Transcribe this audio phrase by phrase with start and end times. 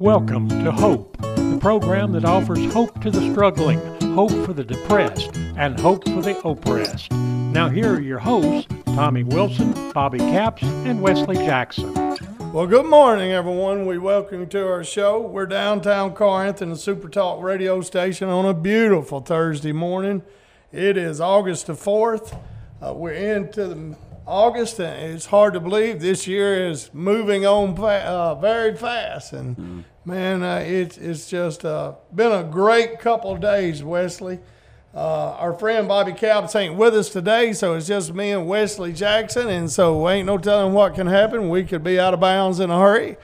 [0.00, 3.78] Welcome to Hope, the program that offers hope to the struggling,
[4.12, 7.12] hope for the depressed, and hope for the oppressed.
[7.12, 11.94] Now, here are your hosts, Tommy Wilson, Bobby Capps, and Wesley Jackson.
[12.52, 13.86] Well, good morning, everyone.
[13.86, 15.20] We welcome you to our show.
[15.20, 20.22] We're downtown Corinth in the Super Talk radio station on a beautiful Thursday morning.
[20.72, 22.36] It is August the 4th.
[22.82, 23.96] Uh, we're into the
[24.26, 29.32] August, and it's hard to believe this year is moving on fa- uh, very fast.
[29.32, 34.38] And man, uh, it's it's just uh, been a great couple of days, Wesley.
[34.94, 38.92] Uh, our friend Bobby Calvis ain't with us today, so it's just me and Wesley
[38.92, 41.48] Jackson, and so ain't no telling what can happen.
[41.50, 43.16] We could be out of bounds in a hurry.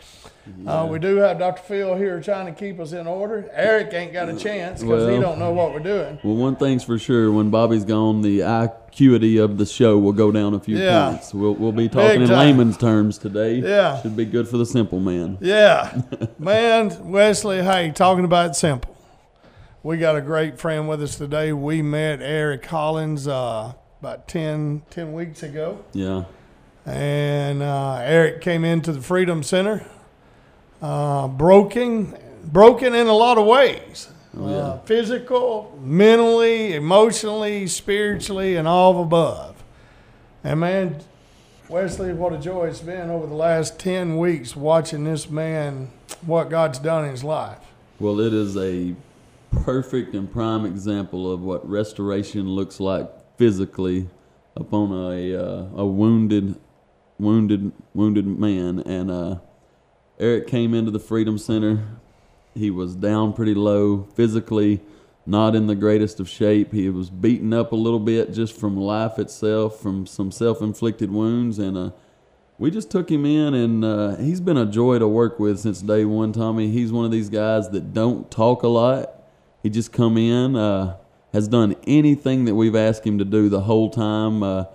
[0.67, 1.63] Uh, we do have Dr.
[1.63, 3.49] Phil here trying to keep us in order.
[3.53, 6.19] Eric ain't got a chance because he don't know what we're doing.
[6.25, 8.43] Well, one thing's for sure: when Bobby's gone, the
[8.93, 11.11] acuity of the show will go down a few Yeah.
[11.11, 11.33] points.
[11.33, 13.57] We'll, we'll be talking in layman's terms today.
[13.57, 14.01] Yeah.
[14.03, 15.39] should be good for the simple man.
[15.41, 16.03] Yeah,
[16.39, 17.63] man, Wesley.
[17.63, 18.97] Hey, talking about simple.
[19.83, 21.53] We got a great friend with us today.
[21.53, 25.83] We met Eric Collins uh, about 10, 10 weeks ago.
[25.93, 26.25] Yeah,
[26.85, 29.87] and uh, Eric came into the Freedom Center,
[30.83, 34.09] uh, broken, broken in a lot of ways,
[34.39, 39.63] uh, physical, mentally, emotionally, spiritually, and all of above.
[40.45, 41.01] And man,
[41.69, 45.91] Wesley, what a joy it's been over the last ten weeks watching this man,
[46.23, 47.59] what God's done in his life.
[47.99, 48.95] well, it is a
[49.65, 54.09] perfect and prime example of what restoration looks like physically
[54.57, 56.59] upon a uh, a wounded,
[57.19, 58.81] wounded, wounded man.
[58.81, 59.39] And uh,
[60.19, 61.85] Eric came into the Freedom Center.
[62.55, 64.81] He was down pretty low physically,
[65.25, 66.73] not in the greatest of shape.
[66.73, 71.59] He was beaten up a little bit just from life itself, from some self-inflicted wounds,
[71.59, 71.91] and uh,
[72.59, 75.81] we just took him in, and uh, he's been a joy to work with since
[75.81, 76.33] day one.
[76.33, 79.23] Tommy, he's one of these guys that don't talk a lot.
[79.63, 80.97] He just come in, uh,
[81.33, 84.67] has done anything that we've asked him to do the whole time.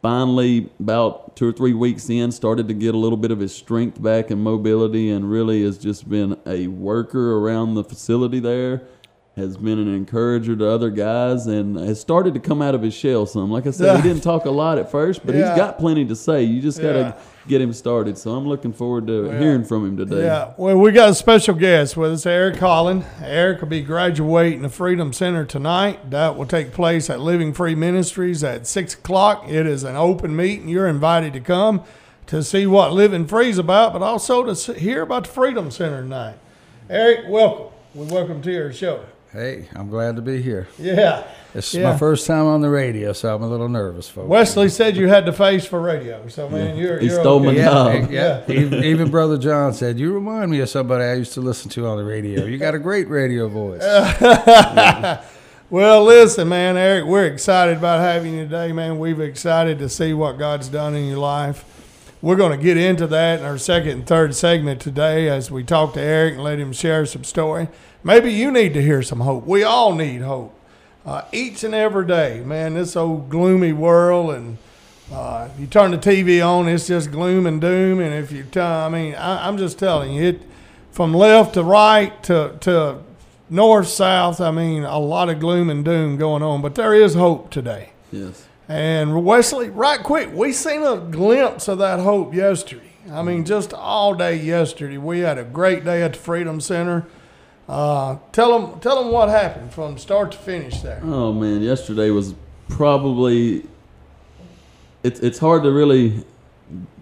[0.00, 3.54] Finally, about two or three weeks in, started to get a little bit of his
[3.54, 8.82] strength back and mobility, and really has just been a worker around the facility there.
[9.38, 12.92] Has been an encourager to other guys and has started to come out of his
[12.92, 13.52] shell some.
[13.52, 15.50] Like I said, he didn't talk a lot at first, but Yeah.
[15.50, 16.42] he's got plenty to say.
[16.42, 17.12] You just got to Yeah.
[17.46, 18.18] get him started.
[18.18, 20.24] So I'm looking forward to hearing from him today.
[20.24, 23.04] Yeah, well, we got a special guest with us, Eric Holland.
[23.22, 26.10] Eric will be graduating the Freedom Center tonight.
[26.10, 29.44] That will take place at Living Free Ministries at 6 o'clock.
[29.48, 30.68] It is an open meeting.
[30.68, 31.82] You're invited to come
[32.26, 36.02] to see what Living Free is about, but also to hear about the Freedom Center
[36.02, 36.34] tonight.
[36.90, 37.66] Eric, welcome.
[37.94, 39.00] We welcome to your show.
[39.32, 40.68] Hey, I'm glad to be here.
[40.78, 41.24] Yeah.
[41.54, 41.92] It's Yeah.
[41.92, 44.26] my first time on the radio, so I'm a little nervous, folks.
[44.28, 47.46] Wesley said you had the face for radio, so man, you're, He you're stole okay.
[47.46, 48.10] my yeah, job.
[48.10, 48.42] yeah.
[48.48, 51.86] Even, even Brother John said, You remind me of somebody I used to listen to
[51.86, 52.44] on the radio.
[52.46, 53.82] You got a great radio voice.
[55.70, 58.98] Well, listen, man, Eric, we're excited about having you today, man.
[58.98, 61.62] We've excited to see what God's done in your life.
[62.20, 65.62] We're going to get into that in our second and third segment today as we
[65.62, 67.68] talk to Eric and let him share some story.
[68.02, 69.46] Maybe you need to hear some hope.
[69.46, 70.58] We all need hope.
[71.06, 74.58] Uh, each and every day, man, this old gloomy world and
[75.12, 78.00] uh, you turn the TV on, it's just gloom and doom.
[78.00, 80.42] And if you, t- I mean, I, I'm just telling you, it
[80.90, 82.98] from left to right to to
[83.48, 84.40] north south.
[84.40, 87.90] I mean, a lot of gloom and doom going on, but there is hope today.
[88.10, 88.47] Yes.
[88.68, 92.92] And Wesley, right quick, we seen a glimpse of that hope yesterday.
[93.10, 97.06] I mean, just all day yesterday, we had a great day at the Freedom Center.
[97.66, 101.00] Uh, tell them, tell them what happened from start to finish there.
[101.02, 102.34] Oh man, yesterday was
[102.68, 103.66] probably
[105.02, 106.24] it's it's hard to really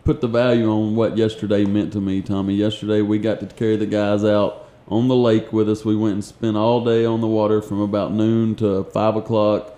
[0.04, 2.54] put the value on what yesterday meant to me, Tommy.
[2.54, 5.84] Yesterday we got to carry the guys out on the lake with us.
[5.84, 9.76] We went and spent all day on the water from about noon to five o'clock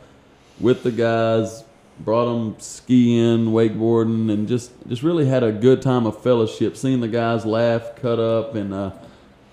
[0.61, 1.65] with the guys.
[2.01, 6.77] Brought them skiing, wakeboarding, and just just really had a good time of fellowship.
[6.77, 8.93] Seeing the guys laugh, cut up, and uh,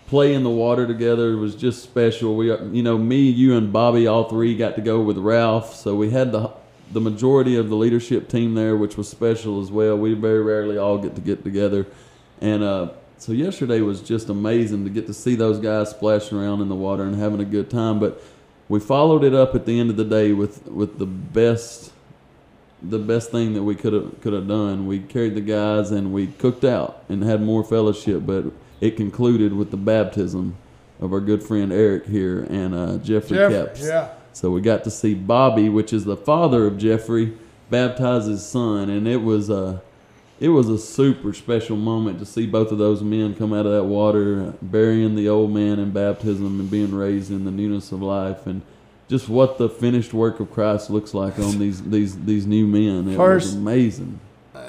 [0.07, 2.35] play in the water together was just special.
[2.35, 5.95] We, you know, me, you, and Bobby, all three got to go with Ralph, so
[5.95, 6.51] we had the
[6.91, 9.97] the majority of the leadership team there, which was special as well.
[9.97, 11.87] We very rarely all get to get together,
[12.41, 16.61] and uh, so yesterday was just amazing to get to see those guys splashing around
[16.61, 17.99] in the water and having a good time.
[17.99, 18.21] But
[18.69, 21.91] we followed it up at the end of the day with with the best
[22.89, 24.87] the best thing that we could have could have done.
[24.87, 28.45] We carried the guys and we cooked out and had more fellowship, but
[28.81, 30.55] it concluded with the baptism
[30.99, 33.81] of our good friend Eric here and uh, Jeffrey, Capps.
[33.81, 34.09] yeah.
[34.33, 37.37] So we got to see Bobby, which is the father of Jeffrey,
[37.69, 39.81] baptize his son, and it was a
[40.39, 43.71] it was a super special moment to see both of those men come out of
[43.71, 48.01] that water, burying the old man in baptism and being raised in the newness of
[48.01, 48.61] life, and
[49.07, 53.09] just what the finished work of Christ looks like on these these these new men.
[53.09, 54.19] It First- was amazing.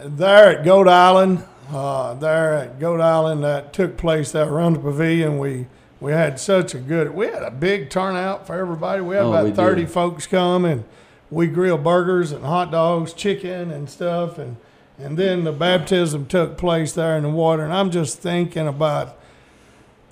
[0.05, 1.43] there at Goat Island,
[1.73, 5.39] uh, there at Goat Island, that took place there around the pavilion.
[5.39, 5.67] We
[6.01, 9.01] we had such a good, we had a big turnout for everybody.
[9.01, 9.57] We had Oh, about we did.
[9.57, 10.85] thirty folks come, and
[11.31, 14.57] we grilled burgers and hot dogs, chicken and stuff, and
[14.99, 17.63] and then the baptism took place there in the water.
[17.65, 19.17] And I'm just thinking about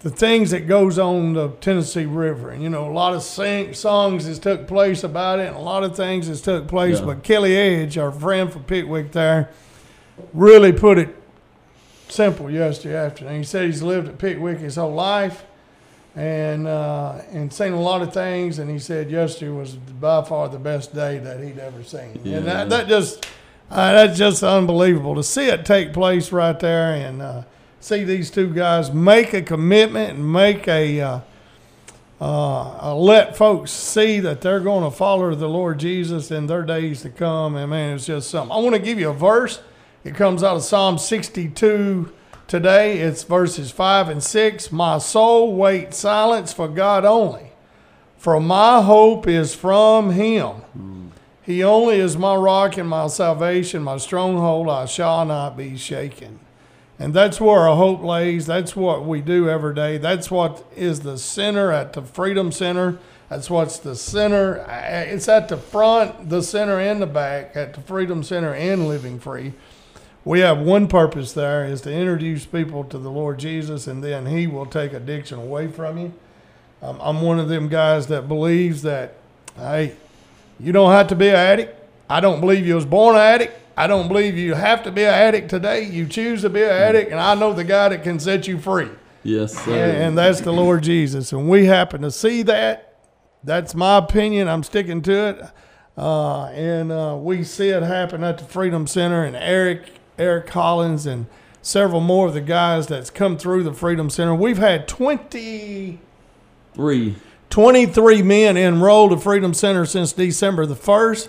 [0.04, 3.72] the things that goes on the Tennessee River, and you know, a lot of sing,
[3.72, 7.00] songs has took place about it, and a lot of things has took place.
[7.00, 7.06] Yeah.
[7.06, 9.48] But Kelly Edge, our friend from Pickwick, there,
[10.34, 11.16] really put it
[12.08, 13.38] simple yesterday afternoon.
[13.38, 15.42] He said he's lived at Pickwick his whole life,
[16.14, 18.58] and uh, and seen a lot of things.
[18.58, 22.20] And he said yesterday was by far the best day that he'd ever seen.
[22.22, 22.36] Yeah.
[22.36, 23.26] And that, that just
[23.70, 27.42] uh, that's just unbelievable to see it take place right there and uh,
[27.84, 31.00] see these two guys make a commitment and make a.
[31.00, 31.20] Uh,
[32.20, 36.62] uh, uh, let folks see that they're going to follow the Lord Jesus in their
[36.62, 37.56] days to come.
[37.56, 38.56] And man, it's just something.
[38.56, 39.60] I want to give you a verse.
[40.04, 42.10] It comes out of Psalm 62
[42.46, 43.00] today.
[43.00, 44.72] It's verses 5 and 6.
[44.72, 47.50] My soul waits silence for God only,
[48.16, 51.10] for my hope is from Him.
[51.42, 54.70] He only is my rock and my salvation, my stronghold.
[54.70, 56.38] I shall not be shaken.
[56.98, 58.46] And that's where our hope lays.
[58.46, 59.98] That's what we do every day.
[59.98, 62.98] That's what is the center at the Freedom Center.
[63.28, 64.60] That's what's the center.
[64.60, 68.86] uh, It's at the front, the center, and the back at the Freedom Center and
[68.86, 69.54] Living Free.
[70.24, 74.26] We have one purpose there is to introduce people to the Lord Jesus, and then
[74.26, 76.12] He will take addiction away from you.
[76.80, 79.14] Um, I'm one of them guys that believes that,
[79.56, 79.96] hey,
[80.60, 81.78] you don't have to be an addict.
[82.08, 83.58] I don't believe you was born an addict.
[83.76, 85.84] I don't believe you have to be an addict today.
[85.84, 88.58] You choose to be an addict, and I know the guy that can set you
[88.58, 88.90] free.
[89.24, 89.72] Yes, sir.
[89.74, 91.32] And, that's the Lord Jesus.
[91.32, 92.98] And we happen to see that.
[93.42, 94.48] That's my opinion.
[94.48, 95.42] I'm sticking to it.
[95.96, 99.24] Uh, and uh, we see it happen at the Freedom Center.
[99.24, 101.26] And Eric, Eric Collins, and
[101.62, 104.34] several more of the guys that's come through the Freedom Center.
[104.34, 105.98] We've had 20,
[106.74, 107.16] Three.
[107.50, 111.28] 23 men enrolled at Freedom Center since December the 1st.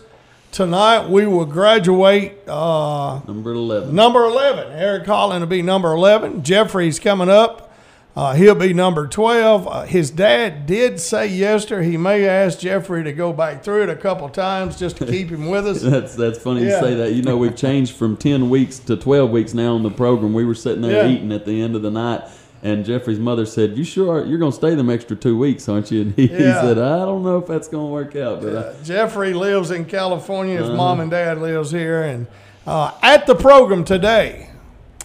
[0.56, 3.94] Tonight we will graduate uh, Number eleven.
[3.94, 4.72] Number 11.
[4.72, 6.44] Eric Holland will be number 11.
[6.44, 7.74] Jeffrey's coming up.
[8.16, 9.68] Uh, he'll be number 12.
[9.68, 13.90] Uh, his dad did say yesterday he may ask Jeffrey to go back through it
[13.90, 15.82] a couple times just to keep him with us.
[15.82, 16.80] That's that's funny Yeah.
[16.80, 17.12] you say that.
[17.12, 20.32] You know, we've changed from ten weeks to twelve weeks now on the program.
[20.32, 21.14] We were sitting there Yeah.
[21.14, 22.22] eating at the end of the night,
[22.64, 25.70] and Jeffrey's mother said, "You sure are, you're going to stay them extra two weeks,
[25.70, 28.42] aren't you?" And he, he said, "I don't know if that's going to work out,
[28.42, 30.60] but Uh, Jeffrey lives in California.
[30.60, 30.70] Uh-huh.
[30.70, 32.04] His mom and dad lives here.
[32.04, 32.28] And
[32.66, 34.50] uh, at the program today,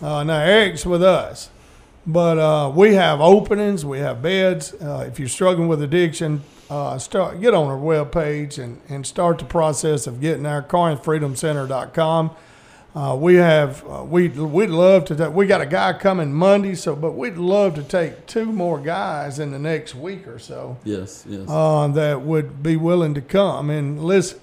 [0.00, 1.50] uh, now Eric's with us,
[2.06, 4.72] but uh, we have openings, we have beds.
[4.74, 9.38] Uh, if you're struggling with addiction, uh, start get on our webpage and, and start
[9.38, 10.70] the process of getting our there.
[10.70, 12.30] CorinthFreedomCenter.com.
[12.94, 15.14] Uh, we have uh, we we'd love to.
[15.14, 18.80] ta- we got a guy coming Monday, so but we'd love to take two more
[18.80, 23.20] guys in the next week or so yes, yes, uh, that would be willing to
[23.20, 24.40] come and listen.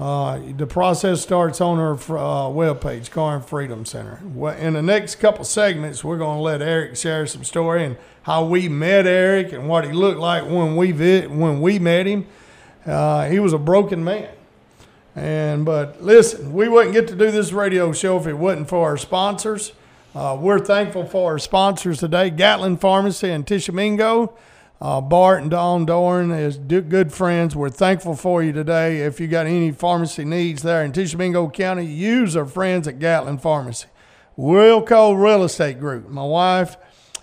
[0.00, 4.18] Uh, the process starts on our uh, webpage, Corinth Freedom Center.
[4.34, 7.96] Well, In the next couple segments, we're going to let Eric share some story and
[8.22, 12.06] how we met Eric and what he looked like when we vi- when we met
[12.06, 12.26] him.
[12.86, 14.28] Uh, he was a broken man.
[15.14, 18.88] And but listen, we wouldn't get to do this radio show if it wasn't for
[18.88, 19.72] our sponsors.
[20.14, 24.36] Uh, we're thankful for our sponsors today: Gatlin Pharmacy in Tishomingo.
[24.80, 27.54] Uh, Bart and Don Dorn is good friends.
[27.54, 29.02] We're thankful for you today.
[29.02, 33.38] If you got any pharmacy needs there in Tishomingo County, use our friends at Gatlin
[33.38, 33.86] Pharmacy.
[34.36, 36.08] Wilco Real Estate Group.
[36.08, 36.76] My wife,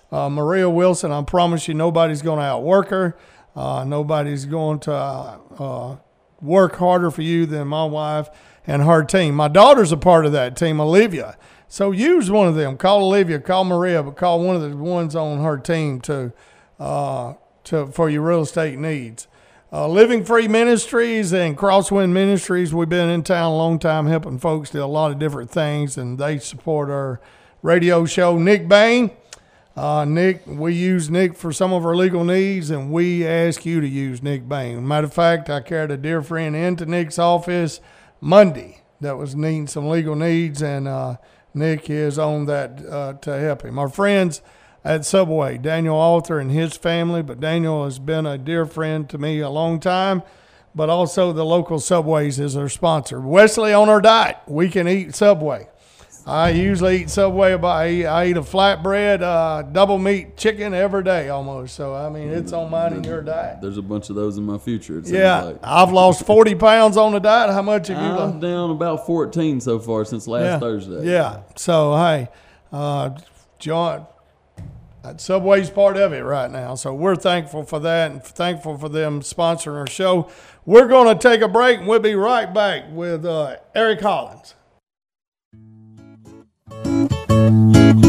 [0.10, 1.12] uh, Maria Wilson.
[1.12, 3.18] I promise you, nobody's going to outwork her.
[3.58, 5.98] Uh, nobody's going to uh,
[6.42, 8.30] work harder for you than my wife
[8.66, 9.36] and her team.
[9.36, 11.38] My daughter's a part of that team, Olivia.
[11.68, 12.78] So use one of them.
[12.78, 16.34] Call Olivia, call Maria, but call one of the ones on her team to,
[16.80, 17.34] uh,
[17.66, 19.28] to for your real estate needs.
[19.72, 24.40] Uh, Living Free Ministries and Crosswind Ministries, we've been in town a long time helping
[24.40, 27.22] folks do a lot of different things, and they support our
[27.62, 28.40] radio show.
[28.40, 29.12] Nick Bain,
[29.76, 33.80] Uh, Nick, we use Nick for some of our legal needs, and we ask you
[33.80, 34.86] to use Nick Bain.
[34.86, 37.80] Matter of fact, I carried a dear friend into Nick's office
[38.20, 41.16] Monday that was needing some legal needs, and uh,
[41.54, 43.80] Nick is on that uh, to help him.
[43.80, 44.42] Our friends
[44.84, 49.18] at Subway, Daniel Arthur and his family, but Daniel has been a dear friend to
[49.18, 50.24] me a long time.
[50.76, 53.20] But also the local Subways is our sponsor.
[53.20, 55.68] Wesley on our diet, we can eat Subway.
[56.28, 60.74] I usually eat Subway about I eat, I eat a flatbread, uh, double meat chicken
[60.74, 61.76] every day almost.
[61.76, 63.62] So I mean, it's on mine and your diet.
[63.62, 65.02] There's a bunch of those in my future.
[65.06, 65.58] Yeah, like.
[65.64, 67.52] I've lost forty pounds on the diet.
[67.52, 68.40] How much have you I'm lost?
[68.42, 71.06] down about 14 so far since last Yeah, Thursday.
[71.12, 71.42] Yeah.
[71.56, 72.28] So hey,
[72.72, 73.12] uh,
[73.58, 74.06] John,
[75.18, 76.76] Subway's part of it right now.
[76.76, 80.30] So we're thankful for that and thankful for them sponsoring our show.
[80.66, 84.54] We're going to take a break and we'll be right back with uh, Eric Hollins.
[87.30, 88.09] Hi,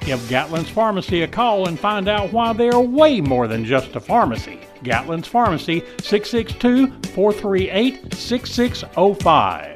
[0.00, 3.96] Give Gatlin's Pharmacy a call and find out why they are way more than just
[3.96, 4.60] a pharmacy.
[4.82, 9.74] Gatlin's Pharmacy, 662 438 6605.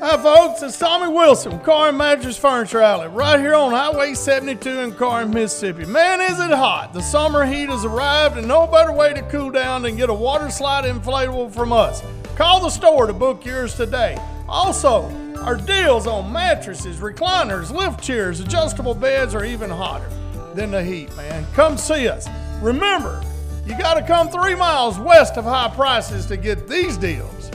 [0.00, 0.62] Hi, folks.
[0.62, 5.32] It's Tommy Wilson, Car and Mattress Furniture Outlet, right here on Highway 72 in Corinth,
[5.32, 5.86] Mississippi.
[5.86, 6.92] Man, is it hot!
[6.92, 10.14] The summer heat has arrived, and no better way to cool down than get a
[10.14, 12.02] water slide inflatable from us.
[12.36, 14.18] Call the store to book yours today.
[14.46, 20.08] Also, our deals on mattresses, recliners, lift chairs, adjustable beds are even hotter
[20.54, 21.46] than the heat, man.
[21.54, 22.28] Come see us.
[22.62, 23.22] Remember,
[23.66, 27.50] you got to come three miles west of high prices to get these deals.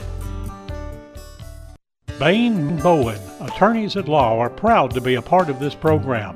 [2.20, 6.36] Bain Bowen, attorneys at law, are proud to be a part of this program.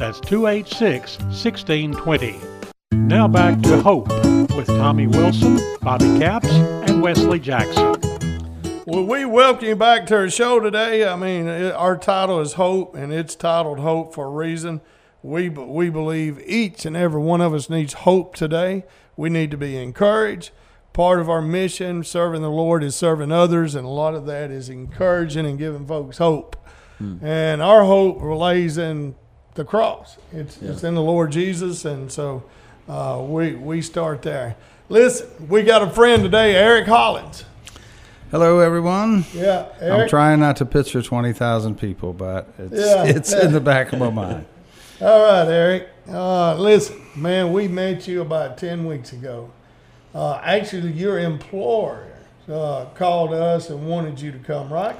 [0.00, 2.40] That's 286 1620.
[2.92, 4.08] Now back to Hope
[4.56, 7.96] with Tommy Wilson, Bobby Capps, and Wesley Jackson.
[8.86, 11.06] Well, we welcome you back to our show today.
[11.06, 14.80] I mean, it, our title is Hope, and it's titled Hope for a reason.
[15.22, 18.86] We, we believe each and every one of us needs hope today.
[19.18, 20.50] We need to be encouraged.
[20.94, 24.50] Part of our mission, serving the Lord, is serving others, and a lot of that
[24.50, 26.56] is encouraging and giving folks hope.
[26.96, 27.22] Hmm.
[27.22, 29.14] And our hope lays in
[29.60, 30.16] the cross.
[30.32, 32.42] It's, it's in the Lord Jesus, and so
[32.88, 34.56] uh, we we start there.
[34.88, 37.44] Listen, we got a friend today, Eric Hollins.
[38.30, 39.26] Hello, everyone.
[39.34, 43.04] Yeah, I'm trying not to picture 20,000 people, but it's, Yeah.
[43.16, 44.46] it's in the back of my mind.
[45.02, 45.88] All right, Eric.
[46.08, 49.50] Uh, listen, man, we met you about 10 weeks ago.
[50.14, 52.06] Uh, actually, your employer
[52.50, 54.96] uh, called us and wanted you to come, right?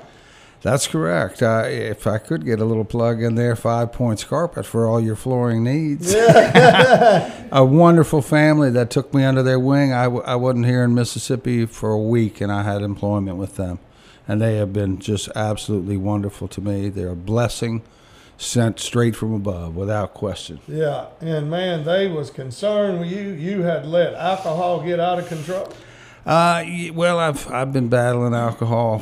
[0.62, 1.42] That's correct.
[1.42, 5.00] Uh, if I could get a little plug in there, Five Points Carpet for all
[5.00, 6.12] your flooring needs.
[6.14, 9.92] a wonderful family that took me under their wing.
[9.94, 13.56] I, w- I wasn't here in Mississippi for a week and I had employment with
[13.56, 13.78] them.
[14.28, 16.90] And they have been just absolutely wonderful to me.
[16.90, 17.82] They're a blessing
[18.36, 20.60] sent straight from above without question.
[20.68, 23.30] Yeah, and man, they was concerned with you.
[23.30, 25.72] You had let alcohol get out of control.
[26.26, 28.98] Uh, well, I've I've been battling alcohol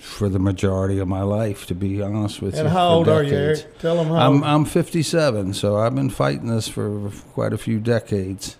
[0.00, 2.60] for the majority of my life, to be honest with you.
[2.60, 3.34] And how old are you.
[3.34, 3.78] Eric?
[3.78, 4.16] Tell them how.
[4.16, 4.42] I'm.
[4.42, 8.56] I'm 57, so I've been fighting this for quite a few decades.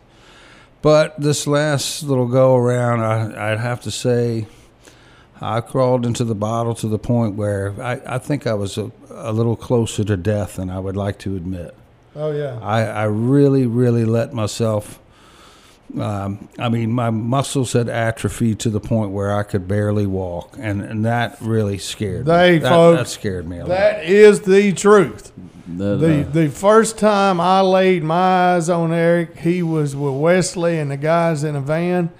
[0.83, 4.47] But this last little go around, I, I'd have to say,
[5.41, 8.91] I crawled into the bottle to the point where I, I think I was a,
[9.11, 11.75] a little closer to death than I would like to admit.
[12.17, 12.59] oh yeah.
[12.61, 14.99] I, I really, really let myself.
[15.99, 20.57] Um, I mean, my muscles had atrophied to the point where I could barely walk,
[20.59, 22.59] and, and that really scared They, me.
[22.59, 23.69] That, folks, that scared me a lot.
[23.69, 25.33] That is the truth.
[25.67, 30.15] That, The uh, the first time I laid my eyes on Eric, he was with
[30.15, 32.11] Wesley and the guys in a van,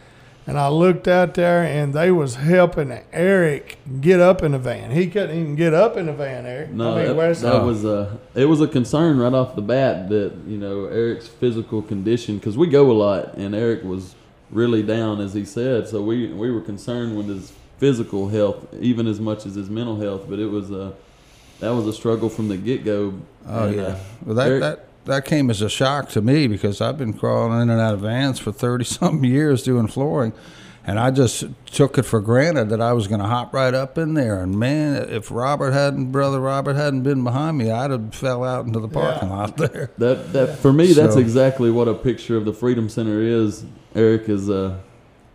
[0.47, 4.91] and I looked out there and they was helping Eric get up in the van.
[4.91, 6.71] He couldn't even get up in the van, Eric.
[6.71, 7.51] No, I mean that, Wesley.
[7.51, 11.29] that was a it was a concern right off the bat that you know Eric's
[11.29, 14.15] physical condition because we go a lot and Eric was
[14.51, 19.07] really down as he said, so we we were concerned with his physical health even
[19.07, 20.93] as much as his mental health, but it was a
[21.61, 23.15] that was a struggle from the get go.
[23.47, 26.99] oh yeah, uh, well that that that came as a shock to me because I've
[26.99, 30.33] been crawling in and out of vans for thirty something years doing flooring,
[30.85, 33.99] and I just took it for granted that I was going to hop right up
[33.99, 34.41] in there.
[34.43, 38.67] And man, if Robert hadn't, brother Robert hadn't been behind me, I'd have fell out
[38.67, 39.35] into the parking Yeah.
[39.37, 39.91] lot there.
[39.99, 43.65] That that for me, that's exactly what a picture of the Freedom Center is.
[43.95, 44.49] Eric is.
[44.49, 44.79] Uh,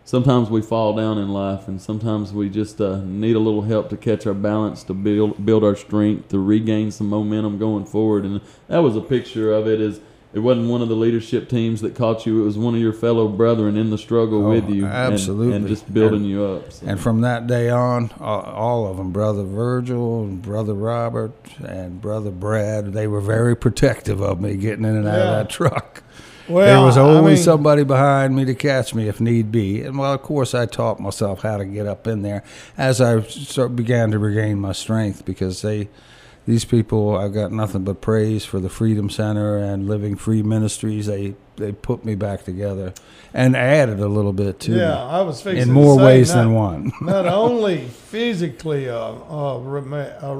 [0.08, 3.90] sometimes we fall down in life, and sometimes we just uh, need a little help
[3.90, 8.24] to catch our balance, to build build our strength, to regain some momentum going forward.
[8.24, 9.80] And that was a picture of it.
[9.82, 10.00] Is
[10.32, 12.92] it wasn't one of the leadership teams that caught you; it was one of your
[12.94, 15.14] fellow brethren in the struggle Oh, with you, and-
[15.54, 16.72] and, just building And- you up.
[16.72, 16.86] So.
[16.86, 22.00] And from that day on, all, all of them, Brother Virgil, and Brother Robert, and
[22.00, 25.24] Brother Brad, they were very protective of me getting in and out Yeah.
[25.24, 26.02] of that truck.
[26.48, 29.82] Well, there was I always mean, somebody behind me to catch me if need be.
[29.82, 32.42] And well, of course, I taught myself how to get up in there
[32.76, 33.20] as I
[33.68, 35.88] began to regain my strength because they,
[36.46, 41.06] these people, I've got nothing but praise for the Freedom Center and Living Free Ministries.
[41.06, 42.94] They they put me back together
[43.34, 46.42] and added a little bit to Yeah, me I was in more say, ways not,
[46.42, 46.92] than one.
[47.00, 48.96] not only physically, uh,
[49.28, 50.34] uh, Rema- uh,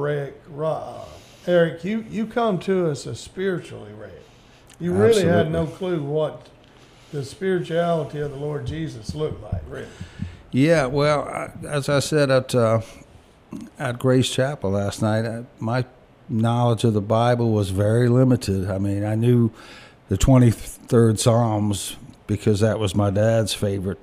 [0.65, 1.05] uh,
[1.47, 4.13] Eric, you, you come to us as spiritually, Rick.
[4.81, 5.53] You really had Absolutely.
[5.53, 6.49] no clue what
[7.13, 9.89] the spirituality of the Lord Jesus looked like, Rick.
[10.51, 12.81] Yeah, well, I, as I said at uh,
[13.79, 15.85] at Grace Chapel last night, I, my
[16.29, 18.71] knowledge of the Bible was very limited.
[18.71, 19.51] I mean, I knew
[20.09, 23.99] the twenty third Psalms because that was my dad's favorite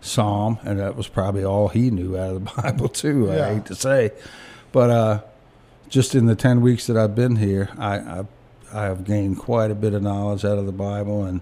[0.00, 3.26] psalm, and that was probably all he knew out of the Bible too.
[3.26, 3.48] Yeah.
[3.48, 4.12] I hate to say,
[4.72, 5.20] but uh,
[5.88, 8.24] just in the ten weeks that I've been here, I, I
[8.72, 11.40] I have gained quite a bit of knowledge out of the Bible, and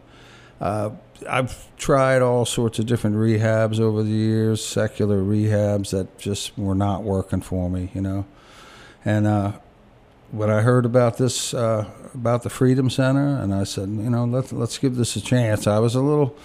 [0.61, 0.91] uh,
[1.29, 6.75] I've tried all sorts of different rehabs over the years, secular rehabs that just were
[6.75, 8.27] not working for me, you know.
[9.05, 9.53] And uh,
[10.31, 14.25] when I heard about this, uh, about the Freedom Center, and I said, you know,
[14.25, 15.67] let's let's give this a chance.
[15.67, 16.37] I was a little,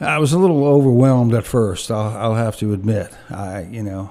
[0.00, 1.90] I was a little overwhelmed at first.
[1.90, 3.12] I'll, I'll have to admit.
[3.30, 4.10] I, you know,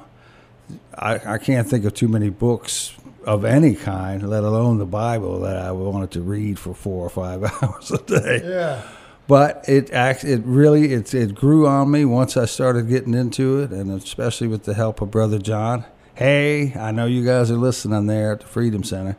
[0.96, 2.96] I, I can't think of too many books
[3.26, 7.10] of any kind, let alone the Bible, that I wanted to read for four or
[7.10, 8.82] five hours a day Yeah.
[9.28, 13.60] but it act it really it it grew on me once I started getting into
[13.60, 15.86] it, and especially with the help of Brother John.
[16.16, 19.16] Hey, I know you guys are listening there at the Freedom Center.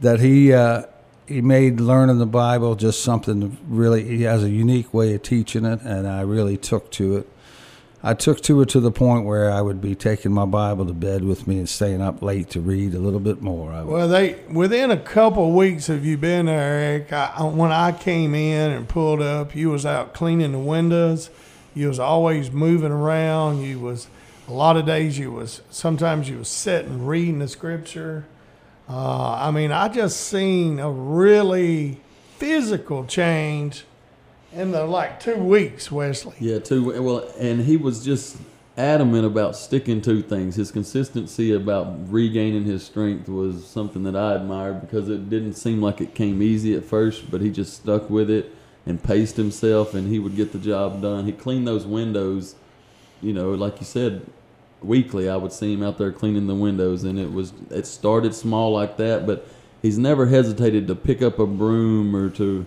[0.00, 0.82] That he uh,
[1.26, 4.04] he made learning the Bible just something really.
[4.04, 7.28] He has a unique way of teaching it, and I really took to it.
[8.08, 10.94] I took to it to the point where I would be taking my Bible to
[10.94, 13.84] bed with me and staying up late to read a little bit more.
[13.84, 17.12] Well, they within a couple of weeks of you been there, Eric.
[17.12, 21.28] I- when I came in and pulled up, you was out cleaning the windows.
[21.74, 23.60] You was always moving around.
[23.60, 24.06] You was
[24.48, 25.18] a lot of days.
[25.18, 28.24] You was sometimes you was sitting reading the scripture.
[28.88, 32.00] Uh, I mean, I just seen a really
[32.38, 33.84] physical change
[34.58, 36.34] in the like two weeks, Wesley.
[36.40, 37.00] Yeah, two.
[37.00, 38.36] Well, and he was just
[38.76, 40.56] adamant about sticking to things.
[40.56, 45.80] His consistency about regaining his strength was something that I admired because it didn't seem
[45.80, 48.52] like it came easy at first, but he just stuck with it
[48.84, 51.24] and paced himself, and he would get the job done.
[51.24, 52.56] He cleaned those windows,
[53.20, 54.26] you know, like you said,
[54.82, 55.28] weekly.
[55.28, 58.72] I would see him out there cleaning the windows, and it was it started small
[58.72, 59.46] like that, but
[59.82, 62.66] he's never hesitated to pick up a broom or to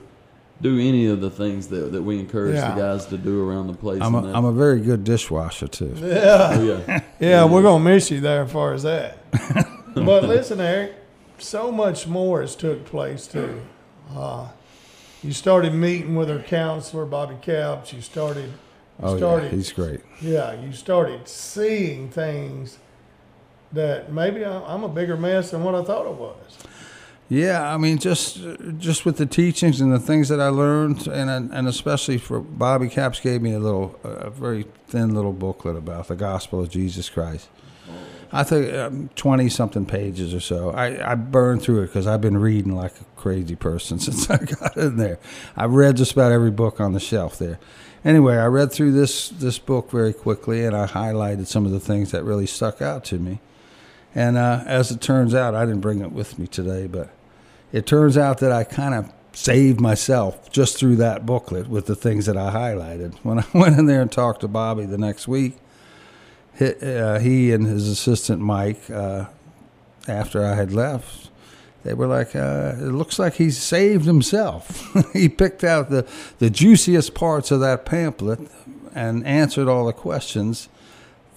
[0.61, 2.73] do any of the things that, that we encourage Yeah.
[2.75, 4.01] the guys to do around the place.
[4.01, 5.93] I'm and a, that- I'm a very good dishwasher too.
[5.97, 6.49] Yeah.
[6.53, 7.01] oh, yeah.
[7.19, 9.17] Yeah, we're gonna miss you there as far as that.
[9.95, 10.93] but listen, Eric,
[11.37, 13.61] so much more has took place too.
[14.15, 14.47] Uh,
[15.23, 17.93] you started meeting with our counselor, Bobby Capps.
[17.93, 18.45] You started.
[18.45, 18.53] You
[19.07, 20.01] Oh yeah, he's great.
[20.21, 22.77] Yeah, you started seeing things
[23.71, 26.57] that maybe I- I'm a bigger mess than what I thought it was.
[27.31, 28.41] Yeah, I mean, just
[28.77, 32.89] just with the teachings and the things that I learned, and and especially for Bobby
[32.89, 37.09] Capps gave me a little, a very thin little booklet about the gospel of Jesus
[37.09, 37.47] Christ.
[38.33, 40.71] I think um, twenty something pages or so.
[40.71, 44.35] I, I burned through it because I've been reading like a crazy person since I
[44.35, 45.17] got in there.
[45.55, 47.59] I've read just about every book on the shelf there.
[48.03, 51.79] Anyway, I read through this this book very quickly, and I highlighted some of the
[51.79, 53.39] things that really stuck out to me.
[54.13, 57.09] And uh, as it turns out, I didn't bring it with me today, but
[57.71, 61.95] it turns out that I kind of saved myself just through that booklet with the
[61.95, 63.15] things that I highlighted.
[63.23, 65.57] When I went in there and talked to Bobby the next week,
[66.57, 69.25] he, uh, he and his assistant Mike, uh,
[70.07, 71.29] after I had left,
[71.83, 76.05] they were like, uh, "It looks like he saved himself." he picked out the
[76.39, 78.39] the juiciest parts of that pamphlet
[78.93, 80.69] and answered all the questions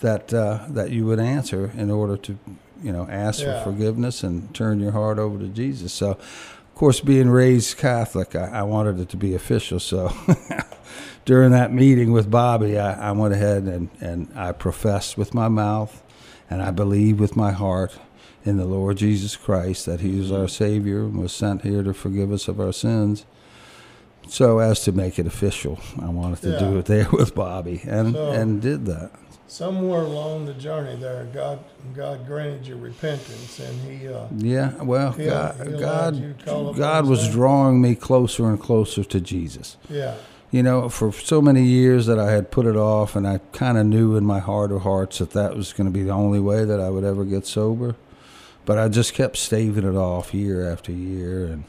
[0.01, 2.39] that uh, that you would answer in order to,
[2.85, 3.63] you know, ask Yeah.
[3.65, 5.93] for forgiveness and turn your heart over to Jesus.
[5.93, 9.81] So, of course, being raised Catholic, I, I wanted it to be official.
[9.81, 10.13] So,
[11.25, 15.49] during that meeting with Bobby, I, I went ahead and, and I professed with my
[15.49, 16.03] mouth
[16.51, 17.97] and I believe with my heart
[18.45, 21.95] in the Lord Jesus Christ that He is our Savior and was sent here to
[21.95, 23.25] forgive us of our sins.
[24.29, 28.15] So as to make it official, I wanted to do it there with Bobby, and
[28.15, 29.11] So- and did that.
[29.55, 31.61] Somewhere along the journey there, God
[31.95, 34.09] God granted you repentance, and He.
[34.09, 37.95] Uh, Yeah, well, He- God, he God, you to call upon God was drawing me
[37.95, 39.77] closer and closer to Jesus.
[39.89, 40.15] yeah.
[40.51, 43.79] You know, for so many years that I had put it off, and I kind
[43.79, 46.41] of knew in my heart of hearts that that was going to be the only
[46.41, 47.95] way that I would ever get sober.
[48.67, 51.63] But I just kept staving it off year after year, and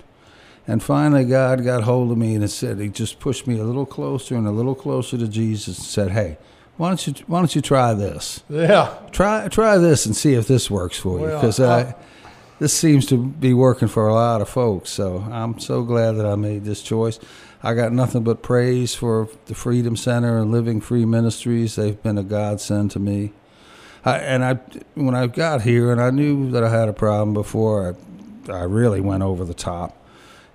[0.67, 3.63] and finally God got hold of me and it said He just pushed me a
[3.63, 6.39] little closer and a little closer to Jesus and said, "Hey,
[6.77, 8.43] why don't you why don't you try this?
[8.49, 8.93] Yeah.
[9.11, 11.95] Try try this and see if this works for you, Well, because I-
[12.59, 14.89] this seems to be working for a lot of folks.
[14.89, 17.19] So I'm so glad that I made this choice.
[17.61, 21.75] I got nothing but praise for the Freedom Center and Living Free Ministries.
[21.75, 23.33] They've been a godsend to me.
[24.05, 24.59] I, and I,
[24.93, 27.95] when I got here, and I knew that I had a problem before,
[28.47, 29.97] I, I really went over the top.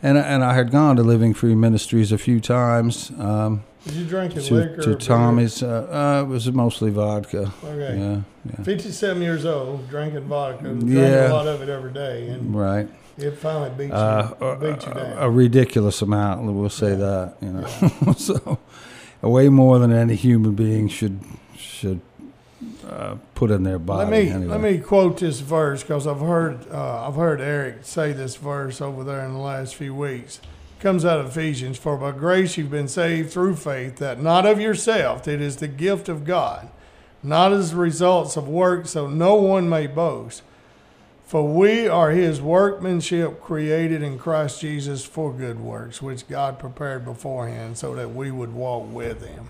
[0.02, 3.10] And I- and I had gone to Living Free Ministries a few times.
[3.18, 4.82] Um, Did you drink to, liquor?
[4.82, 4.94] to?
[4.94, 5.86] Tommy's, uh,
[6.20, 7.52] uh, it was mostly vodka.
[7.64, 7.98] Okay.
[7.98, 8.20] Yeah,
[8.58, 8.62] yeah.
[8.64, 11.30] 57 years old, drinking vodka, drinking Yeah.
[11.30, 12.88] a lot of it every day, and Right.
[13.16, 15.18] it finally beat you, Uh, beat you a, down.
[15.18, 18.12] a ridiculous amount, we'll say that, you know.
[18.18, 18.58] so,
[19.22, 21.18] way more than any human being should
[21.56, 22.00] should
[22.90, 24.10] uh, put in their body.
[24.10, 24.46] let me anyway.
[24.50, 28.80] let me quote this verse because I've heard uh, I've heard Eric say this verse
[28.82, 30.40] over there in the last few weeks.
[30.80, 31.76] Comes out of Ephesians.
[31.76, 35.68] For by grace you've been saved through faith, that not of yourself, it is the
[35.68, 36.70] gift of God,
[37.22, 40.42] not as results of work, so no one may boast.
[41.26, 47.04] For we are his workmanship created in Christ Jesus for good works, which God prepared
[47.04, 49.48] beforehand so that we would walk with him.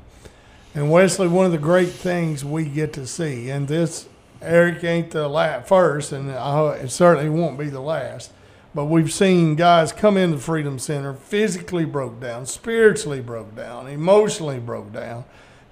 [0.74, 4.08] And Wesley, one of the great things we get to see, and this,
[4.42, 8.32] Eric ain't the last, first, and I, it certainly won't be the last,
[8.74, 14.58] but we've seen guys come into Freedom Center physically broke down, spiritually broke down, emotionally
[14.58, 15.24] broke down,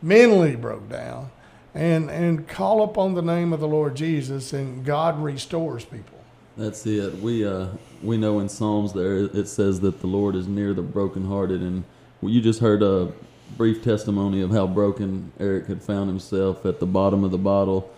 [0.03, 1.31] mentally broke down,
[1.75, 6.19] and, and call upon the name of the Lord Jesus, and God restores people.
[6.57, 7.15] That's it.
[7.19, 7.69] We uh
[8.03, 11.85] we know in Psalms there it says that the Lord is near the brokenhearted, and
[12.21, 13.13] you just heard a
[13.57, 17.95] brief testimony of how broken Eric had found himself at the bottom of the bottle.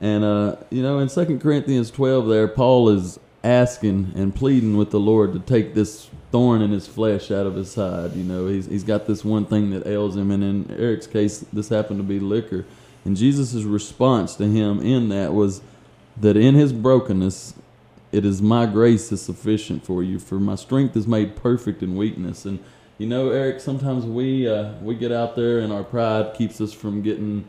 [0.00, 4.90] And uh, you know, in Second Corinthians twelve, there Paul is asking and pleading with
[4.90, 8.14] the Lord to take this thorn in his flesh out of his side.
[8.14, 11.44] You know, he's he's got this one thing that ails him, and in Eric's case,
[11.52, 12.64] this happened to be liquor.
[13.04, 15.62] And Jesus' response to him in that was
[16.20, 17.54] that in his brokenness,
[18.10, 21.96] it is my grace is sufficient for you, for my strength is made perfect in
[21.96, 22.44] weakness.
[22.44, 22.58] And
[22.98, 26.72] you know, Eric, sometimes we uh, we get out there and our pride keeps us
[26.72, 27.48] from getting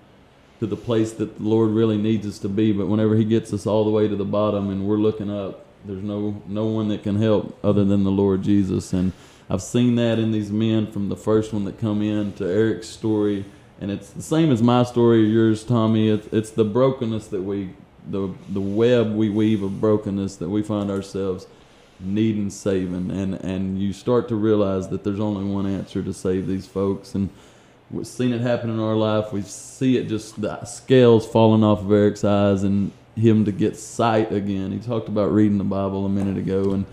[0.60, 2.72] to the place that the Lord really needs us to be.
[2.72, 5.66] But whenever He gets us all the way to the bottom and we're looking up,
[5.86, 8.94] there's no no one that can help other than the Lord Jesus.
[8.94, 9.14] And
[9.50, 12.88] I've seen that in these men from the first one that come in to Eric's
[12.88, 13.46] story
[13.82, 16.10] and it's the same as my story or yours, Tommy.
[16.10, 17.70] It's, it's the brokenness that we,
[18.10, 21.48] the the web we weave of brokenness that we find ourselves
[22.02, 26.48] needing saving, and and you start to realize that there's only one answer to save
[26.48, 27.30] these folks, and
[27.90, 29.32] we've seen it happen in our life.
[29.32, 33.78] We see it just the scales falling off of Eric's eyes, and him to get
[33.78, 34.72] sight again.
[34.72, 36.86] He talked about reading the Bible a minute ago, and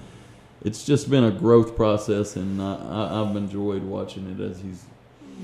[0.62, 4.85] it's just been a growth process, and I, I've enjoyed watching it as he's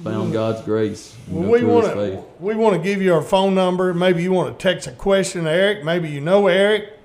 [0.02, 1.16] found God's grace.
[1.28, 3.94] Well, we want to we want to give you our phone number.
[3.94, 5.84] Maybe you want to text a question to Eric.
[5.84, 6.98] Maybe you know Eric.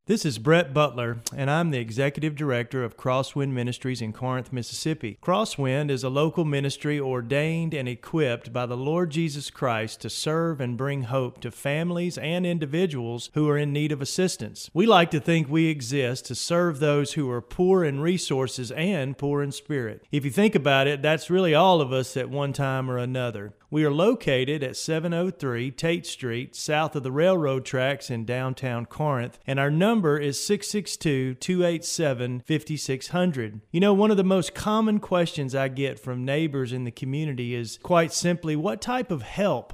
[0.07, 5.17] This is Brett Butler, and I'm the Executive Director of Crosswind Ministries in Corinth, Mississippi.
[5.21, 10.61] Crosswind is a local ministry ordained and equipped by the Lord Jesus Christ to serve
[10.61, 14.69] and bring hope to families and individuals who are in need of assistance.
[14.73, 19.17] We like to think we exist to serve those who are poor in resources and
[19.17, 20.05] poor in spirit.
[20.09, 23.55] If you think about it, that's really all of us at one time or another.
[23.69, 29.39] We are located at 703 Tate Street, south of the railroad tracks in downtown Corinth,
[29.45, 33.59] and our number is 662 287 5600.
[33.69, 37.53] You know, one of the most common questions I get from neighbors in the community
[37.55, 39.73] is quite simply what type of help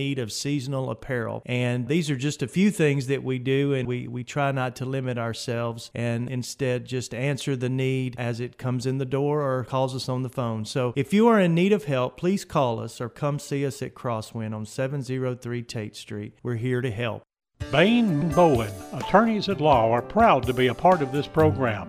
[0.00, 1.42] need of seasonal apparel.
[1.44, 4.76] And these are just a few things that we do, and we, we try not
[4.76, 9.42] to limit ourselves and instead just answer the need as it comes in the door
[9.42, 10.64] or calls us on the phone.
[10.64, 13.82] So if you are in need of help, please call us or come see us
[13.82, 16.34] at Crosswind on 703 Tate Street.
[16.42, 17.22] We're here to help.
[17.70, 21.88] Bain Bowen, attorneys at law, are proud to be a part of this program.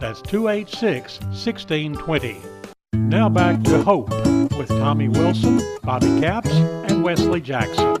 [0.00, 2.40] That's 286 1620.
[2.94, 4.08] Now back to Hope
[4.56, 7.98] with Tommy Wilson, Bobby Capps, and Wesley Jackson.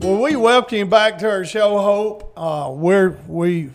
[0.00, 2.32] Well, we welcome you back to our show, Hope.
[2.38, 3.68] Uh, where we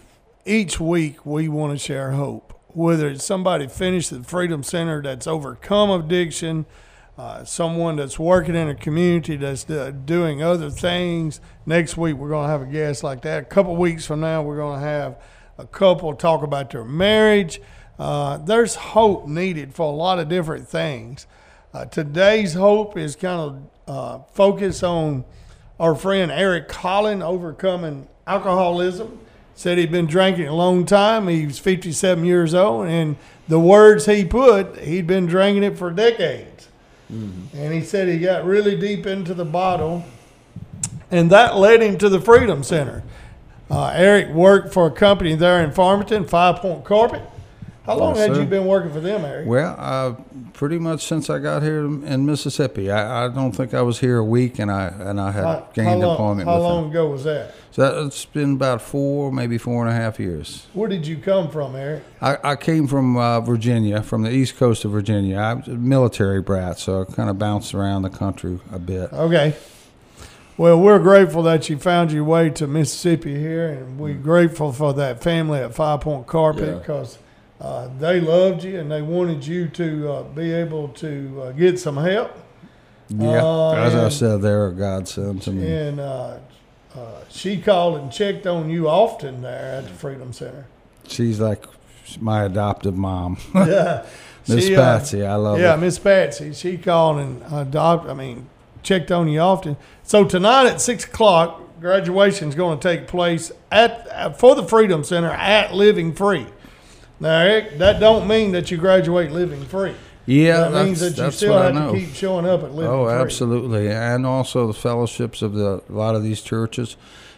[0.43, 2.60] each week we want to share hope.
[2.69, 6.65] Whether it's somebody finished at Freedom Center that's overcome addiction,
[7.15, 11.39] uh, someone that's working in a community that's doing other things.
[11.67, 13.43] Next week we're going to have a guest like that.
[13.43, 15.21] A couple weeks from now we're going to have
[15.62, 17.62] a couple talk about their marriage.
[18.00, 21.28] Uh, there's hope needed for a lot of different things.
[21.74, 25.24] Uh, today's hope is kind of uh, focused on
[25.80, 29.19] our friend Eric Collin overcoming alcoholism.
[29.54, 31.28] Said he'd been drinking a long time.
[31.28, 33.15] He was 57 years old, and
[33.47, 36.69] the words he put, he'd been drinking it for decades.
[37.10, 40.06] And he said he got really deep into the bottle,
[41.12, 43.04] and that led him to the Freedom Center.
[43.71, 47.21] Uh, Eric worked for a company there in Farmington, Five Point Carpet.
[47.86, 48.41] How long Yes, had sir.
[48.41, 49.47] you been working for them, Eric?
[49.47, 50.13] Well, uh,
[50.53, 52.91] pretty much since I got here in Mississippi.
[52.91, 55.67] I, I don't think I was here a week, and I and I had how,
[55.73, 56.91] gained how long, employment how long them.
[56.91, 57.55] ago was that?
[57.71, 60.67] So it's been about four, maybe four and a half years.
[60.73, 62.03] Where did you come from, Eric?
[62.21, 65.38] I, I came from uh, Virginia, from the east coast of Virginia.
[65.38, 69.12] I was a military brat, so I kind of bounced around the country a bit.
[69.13, 69.55] Okay.
[70.57, 74.93] Well, we're grateful that you found your way to Mississippi here, and we're grateful for
[74.93, 76.73] that family at Five Point Carpet Yeah.
[76.79, 77.17] because
[77.59, 81.79] uh, they loved you and they wanted you to uh, be able to uh, get
[81.79, 82.31] some help.
[83.09, 85.67] Yeah, Uh, as I said, they're a godsend to me.
[85.73, 86.37] And uh,
[86.95, 90.65] uh, she called and checked on you often there at the Freedom Center.
[91.07, 91.65] She's like
[92.19, 94.05] my adoptive mom, yeah.
[94.47, 95.25] Miss She, uh, Patsy.
[95.25, 95.73] I love Yeah, her.
[95.75, 96.53] Yeah, Miss Patsy.
[96.53, 98.07] She called and adopt.
[98.09, 98.47] I mean,
[98.84, 99.78] checked on you often.
[100.04, 105.04] So tonight at six o'clock, graduation is going to take place at for the Freedom
[105.04, 106.48] Center at Living Free.
[107.20, 109.94] Now, Erik, that don't mean that you graduate living free.
[110.26, 112.88] Yeah, that means that you still have to keep showing up at living Free.
[112.88, 113.13] Oh, free.
[113.13, 116.98] absolutely, and also the fellowships of the a lot of these churches.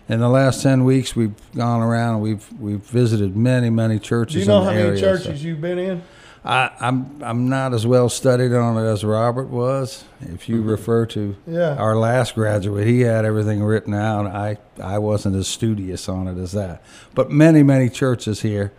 [0.09, 2.15] In the last ten weeks, we've gone around.
[2.15, 4.33] and We've we've visited many many churches.
[4.35, 6.03] Do you know in how the many area, churches so- you've been in?
[6.45, 10.03] I, I'm I'm not as well studied on it as Robert was.
[10.21, 11.75] If you refer to Yeah.
[11.77, 14.25] our last graduate, he had everything written out.
[14.25, 16.81] I I wasn't as studious on it as that.
[17.15, 18.73] But many many churches here,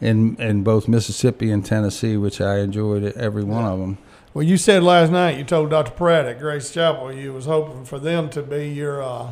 [0.00, 3.98] in in both Mississippi and Tennessee, which I enjoyed every one of them.
[4.32, 5.90] Well, you said last night you told Dr.
[5.90, 9.30] Pratt at Grace Chapel you was hoping for them to be your uh,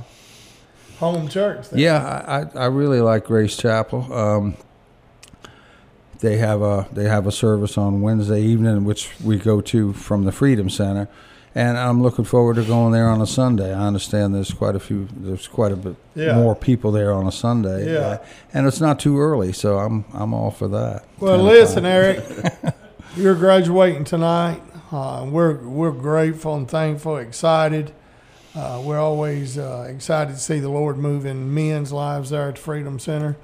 [0.99, 1.69] home church.
[1.69, 1.79] Then.
[1.79, 4.13] Yeah, I, I I really like Grace Chapel.
[4.13, 4.57] Um,
[6.21, 10.25] they have a they have a service on Wednesday evening, which we go to from
[10.25, 11.09] the Freedom Center,
[11.55, 13.75] and I'm looking forward to going there on a Sunday.
[13.75, 16.35] I understand there's quite a few, there's quite a bit Yeah.
[16.37, 17.93] more people there on a Sunday.
[17.93, 17.99] Yeah.
[18.01, 18.19] uh,
[18.55, 21.05] and it's not too early, so I'm I'm all for that.
[21.21, 21.85] Well, listen.
[21.87, 22.23] Erik,
[23.17, 24.63] you're graduating tonight.
[24.93, 27.93] Uh, we're we're grateful and thankful, excited.
[28.55, 32.55] Uh, we're always uh, excited to see the Lord move in men's lives there at
[32.55, 33.37] the Freedom Center.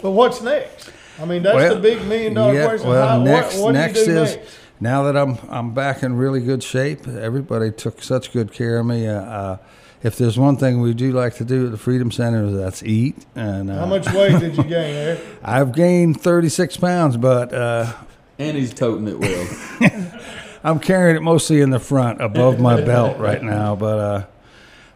[0.00, 0.90] But what's next?
[1.20, 2.88] I mean, that's Well, the big million dollar yeah, question.
[2.88, 4.50] well, How, next what, what next do you do is next?
[4.80, 7.06] now that I'm I'm back in really good shape.
[7.08, 9.06] Everybody took such good care of me.
[9.08, 9.56] Uh, uh,
[10.02, 13.16] if there's one thing we do like to do at the Freedom Center, that's eat.
[13.34, 15.20] And uh, How much weight did you gain, Erik?
[15.42, 17.92] I've gained 36 pounds, but uh,
[18.38, 20.12] And he's toting it well.
[20.64, 23.74] I'm carrying it mostly in the front above my belt right now.
[23.74, 24.26] But uh,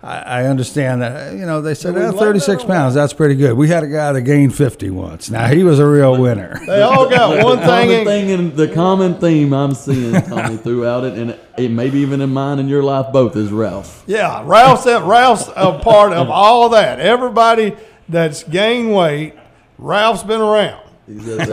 [0.04, 2.94] I, I understand that you know they said Do we "Ah, like 36 pounds.
[2.94, 3.52] That's pretty good.
[3.54, 5.30] We had a guy that gained 50 once.
[5.30, 6.60] Now he was a real winner.
[6.66, 7.68] They all got one the thing.
[7.68, 11.70] common in- thing and the common theme I'm seeing, Tommy, throughout it, and it, it
[11.70, 14.02] maybe even in mine and your life both, is Ralph.
[14.06, 16.98] Yeah, Ralph's that Ralph's a part of all that.
[16.98, 17.76] Everybody
[18.08, 19.34] that's gained weight,
[19.78, 20.80] Ralph's been around.
[21.06, 21.12] So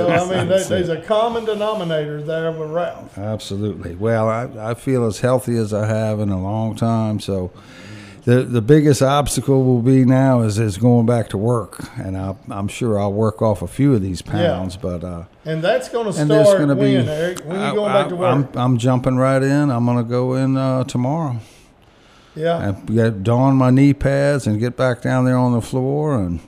[0.10, 3.18] I mean, same there- there's a common denominator there with Ralph.
[3.18, 3.96] Absolutely.
[3.96, 7.20] Well, I, I feel as healthy as I have in a long time.
[7.20, 7.52] So
[8.30, 12.36] the the biggest obstacle will be now is is going back to work, and I,
[12.50, 14.78] I'm sure I'll work off a few of these pounds.
[14.78, 17.40] But uh, And that's going to and there's start going to be Erik?
[17.46, 18.30] When I- you going I, back to work?
[18.34, 19.72] I'm I'm jumping right in.
[19.72, 21.38] I'm going to go in uh, tomorrow.
[22.36, 22.62] yeah.
[22.70, 26.40] and get don my knee pads and get back down there on the floor and.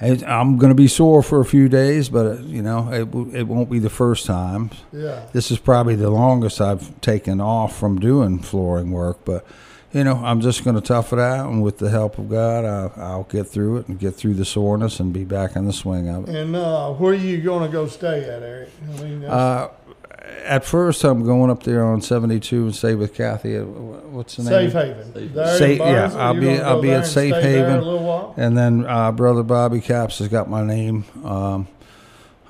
[0.00, 3.08] and I'm going to be sore for a few days, but you know it
[3.40, 4.70] it won't be the first time.
[4.92, 5.26] Yeah.
[5.32, 9.44] This is probably the longest I've taken off from doing flooring work, but
[9.92, 12.64] you know, I'm just going to tough it out, and with the help of God,
[12.64, 15.72] I, I'll get through it and get through the soreness and be back in the
[15.72, 16.34] swing of it.
[16.34, 18.70] And uh, where are you going to go stay at, Erik?
[18.98, 19.68] I mean, Uh,
[20.44, 23.54] at first, I'm going up there on 72 and stay with Kathy.
[23.54, 24.86] At, what's the Safe name?
[24.96, 25.12] Haven.
[25.14, 27.76] Safe- There in Safe- yeah, I'll be- I'll be at Safe Haven.
[27.76, 28.34] a little while.
[28.36, 31.68] And then uh, brother Bobby Capps has got my name um,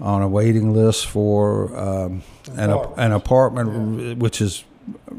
[0.01, 2.23] on a waiting list for um,
[2.57, 4.65] an, ap- an apartment, which is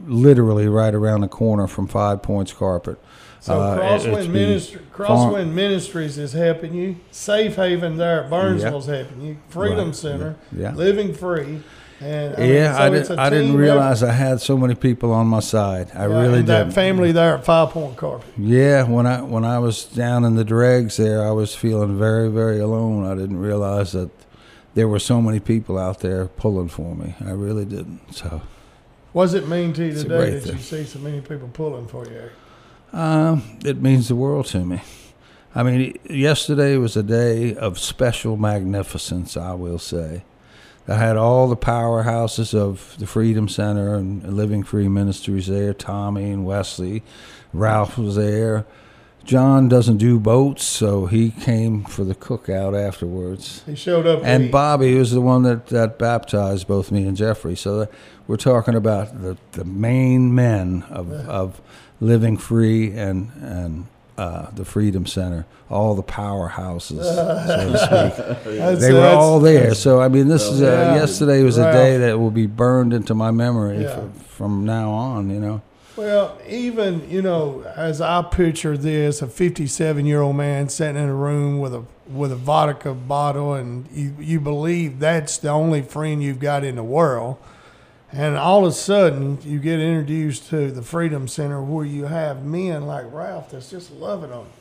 [0.08, 2.98] literally right around the corner from Five Points Carpet.
[3.40, 6.96] So Uh, Crosswind it's Ministry, been Crosswind Ministries is helping you.
[7.12, 9.38] Safe Haven there at Burnsville is helping you.
[9.50, 9.96] Freedom Right.
[9.96, 10.74] Center, Yeah.
[10.74, 11.62] Living Free,
[12.02, 14.58] and I mean, yeah, so I, did, a I didn't team realize I had so
[14.58, 15.90] many people on my side.
[15.96, 16.08] I.
[16.08, 16.48] Yeah, really did.
[16.48, 18.28] That family there at Five Point Carpet.
[18.38, 22.30] Yeah, when I when I was down in the dregs there, I was feeling very
[22.30, 23.06] very alone.
[23.06, 24.10] I didn't realize that
[24.74, 27.16] there were so many people out there pulling for me.
[27.26, 28.02] I really didn't.
[28.14, 28.42] So.
[29.14, 31.88] What does it mean to you It's today that you see so many people pulling
[31.88, 32.30] for you?
[32.98, 34.82] Um, it means the world to me.
[35.56, 40.24] I mean, yesterday was a day of special magnificence, I will say.
[40.88, 45.74] I had all the powerhouses of the Freedom Center and Living Free Ministries there.
[45.74, 47.04] Tommy and Wesley,
[47.52, 48.66] Ralph was there.
[49.26, 53.62] John doesn't do boats, so he came for the cookout afterwards.
[53.66, 54.22] He showed up.
[54.24, 54.50] And.
[54.50, 57.58] Bobby was the one that, that baptized both me and Jeffrey.
[57.58, 57.90] So
[58.28, 61.62] we're talking about the, the main men of, of
[62.02, 68.58] living free and and uh, the Freedom Center, all the powerhouses, so to speak.
[68.58, 69.76] That's- They were all there.
[69.76, 70.96] So I mean, this is uh, Yeah.
[70.96, 73.90] yesterday was a day that will be burned into my memory Yeah.
[74.16, 75.30] f- from now on.
[75.30, 75.62] You know.
[75.96, 81.60] Well, even you know, as I picture this, a 57-year-old man sitting in a room
[81.60, 86.40] with a with a vodka bottle, and you you believe that's the only friend you've
[86.40, 87.38] got in the world,
[88.18, 92.44] and all of a sudden you get introduced to the Freedom Center where you have
[92.44, 94.52] men like Ralph that's just loving on you.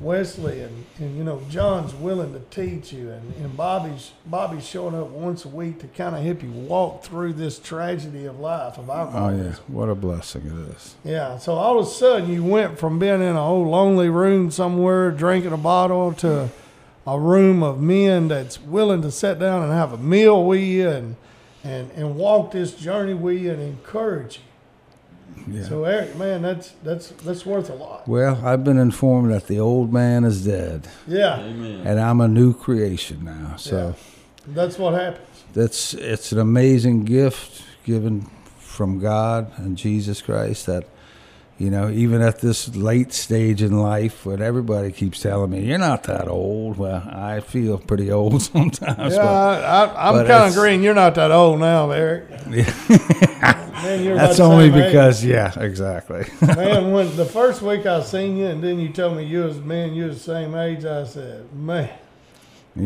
[0.00, 4.94] Wesley and, and you know John's willing to teach you and, and Bobby's Bobby's showing
[4.94, 8.76] up once a week to kind of help you walk through this tragedy of life
[8.78, 9.46] of Oh alcoholism.
[9.68, 10.96] yeah, what a blessing it is.
[11.02, 14.50] Yeah, so all of a sudden you went from being in a old lonely room
[14.50, 16.50] somewhere drinking a bottle to
[17.06, 20.90] a room of men that's willing to sit down and have a meal with you
[20.90, 21.16] and
[21.64, 24.42] and, and walk this journey with you and encourage you.
[25.58, 25.64] Yeah.
[25.64, 28.08] So Erik, man, that's that's that's worth a lot.
[28.08, 31.86] Well, I've been informed that the old man is dead, Yeah, Amen.
[31.86, 33.56] and I'm a new creation now.
[33.56, 33.94] So.
[34.48, 35.26] that's what happens.
[35.52, 38.28] that's it's an amazing gift given
[38.58, 40.84] from God and Jesus Christ that
[41.58, 45.78] you know even at this late stage in life when everybody keeps telling me you're
[45.78, 50.52] not that old well I feel pretty old sometimes Yeah, I, I, I'm kind of
[50.52, 50.82] agreeing.
[50.82, 52.28] You're not that old now, Erik.
[53.86, 54.86] Man, that's only same age.
[54.86, 59.16] because yeah exactly man, when the first week I seen you, and then you told
[59.16, 60.84] me you was man, you was the same age.
[60.84, 61.90] I said, man,
[62.76, 62.80] I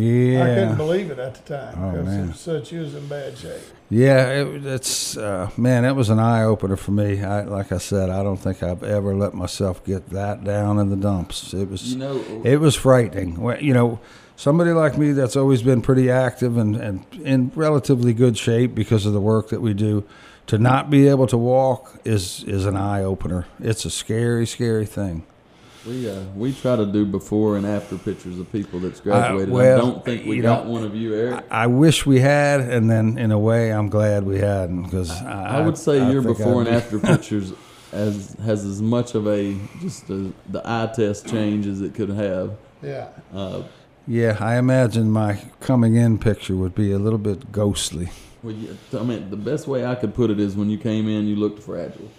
[0.55, 2.25] couldn't believe it at the time Oh, because man.
[2.25, 3.61] it was such you was in bad shape.
[3.91, 7.79] yeah it, it's uh, man that was an eye opener for me I, like I
[7.79, 11.69] said I don't think I've ever let myself get that down in the dumps it
[11.69, 13.41] was You know, It was frightening.
[13.41, 13.99] Well, You know,
[14.37, 19.07] somebody like me that's always been pretty active and, and in relatively good shape because
[19.07, 20.05] of the work that we do,
[20.47, 23.47] to not be able to walk is is an eye opener.
[23.61, 25.25] It's a scary, scary thing.
[25.87, 29.49] We uh, we try to do before and after pictures of people that's graduated.
[29.49, 31.45] I well, don't think we got know, one of you, Erik.
[31.51, 35.59] I wish we had, and then in a way, I'm glad we hadn't because I,
[35.59, 37.55] I would say I your think before and after pictures
[37.93, 42.11] as has as much of a just a, the eye test change as it could
[42.11, 42.57] have.
[42.83, 43.63] Yeah, Uh,
[44.07, 48.11] Yeah, I imagine my coming in picture would be a little bit ghostly.
[48.43, 51.09] well, you, I mean, the best way I could put it is when you came
[51.09, 52.11] in, you looked fragile.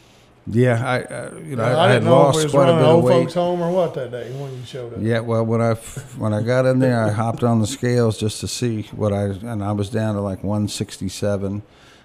[0.48, 2.74] Yeah, I uh, you know I, I, I had didn't know if lost quite a
[2.74, 3.12] bit of old weight.
[3.12, 5.00] folks home or what that day when you showed up.
[5.02, 5.76] Yeah, well, when I
[6.18, 9.26] when I got in there, I hopped on the scales just to see what I
[9.26, 11.62] and I was down to like 167.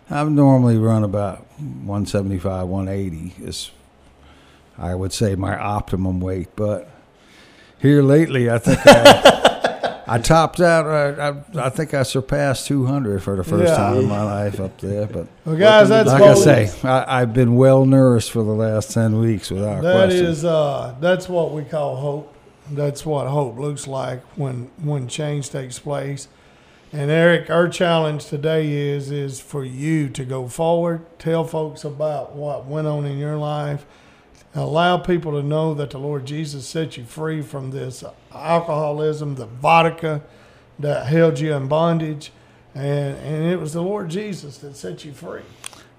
[0.09, 3.70] I normally run about 175, 180 is
[4.78, 6.89] I would say my optimum weight, but
[7.80, 9.43] here lately, I think I,
[10.09, 10.86] I topped out.
[10.86, 13.76] I, I I think I surpassed 200 for the first Yeah.
[13.76, 15.07] time in my life up there.
[15.07, 18.92] But Well, guys, that's like I say, I, I've been well nourished for the last
[18.92, 20.24] 10 weeks without That question.
[20.26, 22.32] is, uh, that's what we call hope.
[22.70, 26.28] That's what hope looks like when when change takes place.
[26.92, 32.34] And Erik, our challenge today is is for you to go forward, tell folks about
[32.36, 33.84] what went on in your life,
[34.57, 38.02] allow people to know that the Lord Jesus set you free from this
[38.32, 40.22] alcoholism, the vodka
[40.78, 42.32] that held you in bondage,
[42.74, 45.42] and and it was the Lord Jesus that set you free.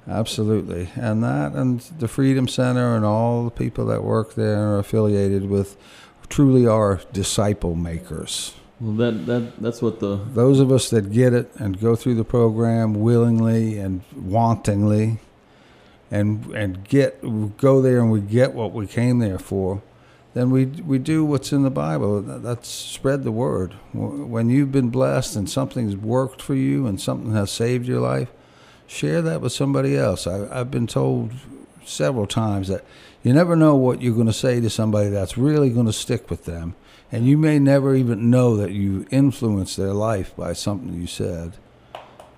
[0.07, 0.89] Absolutely.
[0.95, 5.49] And that and the Freedom Center and all the people that work there are affiliated
[5.49, 5.77] with
[6.29, 8.53] truly are disciple makers.
[8.79, 12.15] Well, that that that's what the Those of us that get it and go through
[12.15, 15.19] the program willingly and wantingly
[16.09, 17.21] and and get
[17.57, 19.81] go there and we get what we came there for,
[20.33, 22.21] then we we do what's in the Bible.
[22.21, 23.73] That's spread the word.
[23.93, 28.29] When you've been blessed and something's worked for you and something has saved your life,
[28.87, 30.27] share that with somebody else.
[30.27, 31.31] I, I've been told
[31.85, 32.83] several times that
[33.23, 36.29] you never know what you're going to say to somebody that's really going to stick
[36.29, 36.75] with them.
[37.11, 41.53] And you may never even know that you influenced their life by something you said.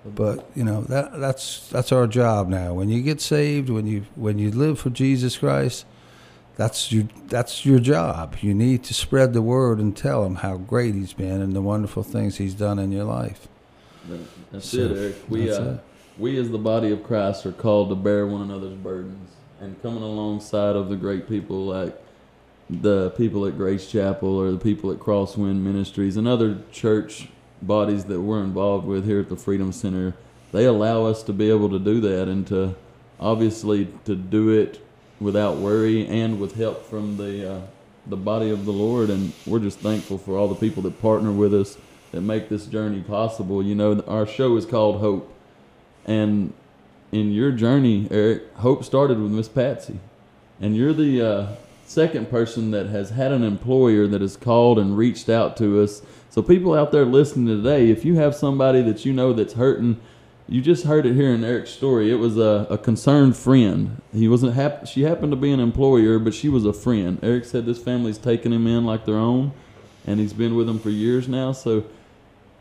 [0.04, 2.72] But you know that that's that's our job now.
[2.72, 5.84] When you get saved, when you when you live for Jesus Christ,
[6.56, 8.36] that's your that's your job.
[8.40, 11.60] You need to spread the word and tell them how great He's been and the
[11.60, 13.46] wonderful things He's done in your life.
[14.50, 15.16] that's So, it, Erik.
[15.28, 16.20] We that's uh, it.
[16.20, 19.30] we as the body of Christ are called to bear one another's burdens
[19.60, 21.94] and coming alongside of the great people like
[22.70, 27.28] the people at Grace Chapel or the people at Crosswind Ministries and other church
[27.62, 30.14] bodies that we're involved with here at the Freedom Center.
[30.52, 32.74] They allow us to be able to do that and to
[33.18, 34.84] obviously to do it
[35.20, 37.60] without worry and with help from the uh,
[38.06, 41.30] the body of the Lord, and we're just thankful for all the people that partner
[41.30, 41.76] with us
[42.12, 43.62] that make this journey possible.
[43.62, 45.32] You know, our show is called Hope,
[46.06, 46.52] and
[47.12, 50.00] in your journey, Erik, hope started with Miss Patsy,
[50.60, 51.46] and you're the uh,
[51.84, 56.02] second person that has had an employer that has called and reached out to us.
[56.30, 60.00] So, people out there listening today, if you have somebody that you know that's hurting,
[60.48, 62.10] you just heard it here in Erik's story.
[62.10, 64.00] It was a, a concerned friend.
[64.12, 67.18] He wasn't hap- She happened to be an employer, but she was a friend.
[67.22, 69.52] Erik said this family's taken him in like their own,
[70.06, 71.52] and he's been with them for years now.
[71.52, 71.84] So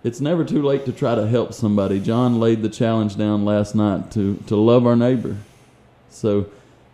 [0.04, 2.00] it's never too late to try to help somebody.
[2.00, 5.38] John laid the challenge down last night to to love our neighbor.
[6.10, 6.48] So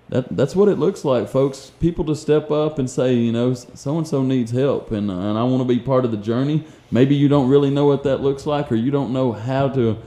[0.09, 1.71] that that's what it looks like, folks.
[1.79, 5.17] People to step up and say, you know, so and so needs help, and uh,
[5.17, 6.63] and I want to be part of the journey.
[6.91, 9.97] Maybe you don't really know what that looks like, or you don't know how to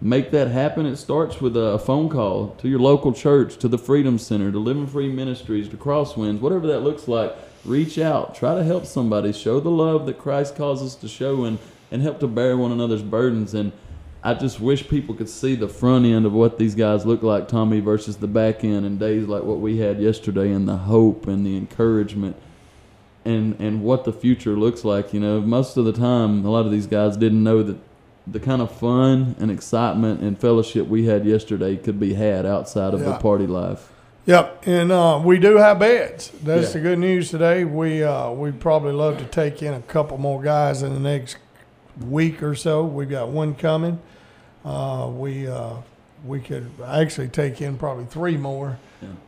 [0.00, 0.86] make that happen.
[0.86, 4.58] It starts with a phone call to your local church, to the Freedom Center, to
[4.58, 7.34] Living Free Ministries, to Crosswinds, whatever that looks like.
[7.64, 11.44] Reach out, try to help somebody, show the love that Christ calls us to show,
[11.44, 11.58] and
[11.92, 13.52] and help to bear one another's burdens.
[13.52, 13.70] And
[14.24, 17.48] I just wish people could see the front end of what these guys look like,
[17.48, 21.26] Tommy, versus the back end and days like what we had yesterday, and the hope
[21.26, 22.36] and the encouragement.
[23.24, 26.66] And, and what the future looks like, you know, most of the time, a lot
[26.66, 27.78] of these guys didn't know that
[28.26, 32.94] the kind of fun and excitement and fellowship we had yesterday could be had outside
[32.94, 33.10] of Yeah.
[33.10, 33.90] the party life.
[34.26, 36.30] Yep, and uh, we do have beds.
[36.42, 36.72] That's Yeah.
[36.74, 37.64] the good news today.
[37.64, 41.36] We uh, we'd probably love to take in a couple more guys in the next
[42.00, 42.84] week or so.
[42.84, 43.98] We've got one coming.
[44.64, 45.74] Uh, we uh,
[46.24, 48.78] we could actually take in probably three more.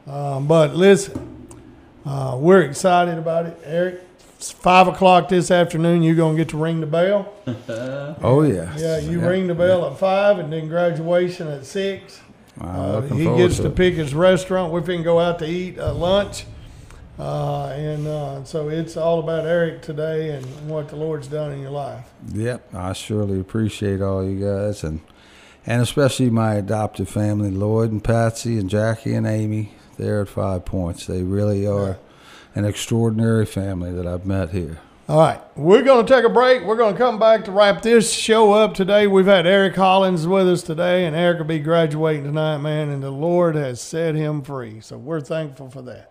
[0.07, 1.49] Um, but listen,
[2.07, 4.01] uh, we're excited about it, Erik.
[4.37, 6.03] It's five o'clock this afternoon.
[6.03, 7.33] You're gonna get to ring the bell.
[8.23, 8.75] Oh yeah.
[8.77, 12.21] Yeah, you ring the bell at five, and then graduation at six.
[12.61, 13.75] I'm Uh, he gets to to it.
[13.77, 14.73] pick his restaurant.
[14.73, 16.47] We can go out to eat uh, lunch,
[17.19, 21.61] uh, and uh, so it's all about Erik today and what the Lord's done in
[21.61, 22.05] your life.
[22.33, 25.01] Yep, I surely appreciate all you guys and
[25.67, 29.73] and especially my adopted family, Lloyd and Patsy and Jackie and Amy.
[29.97, 31.07] They're at Five Points.
[31.07, 31.99] They really are
[32.55, 34.79] an extraordinary family that I've met here.
[35.07, 36.65] All right, we're going to take a break.
[36.65, 39.07] We're going to come back to wrap this show up today.
[39.07, 42.89] We've had Erik Holland with us today, and Erik will be graduating tonight, man.
[42.89, 46.11] And the Lord has set him free, so we're thankful for that.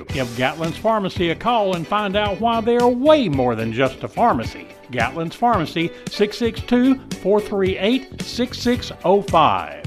[0.05, 4.03] Give Gatlin's Pharmacy a call and find out why they are way more than just
[4.03, 4.67] a pharmacy.
[4.91, 9.81] Gatlin's Pharmacy, 662 438 6605.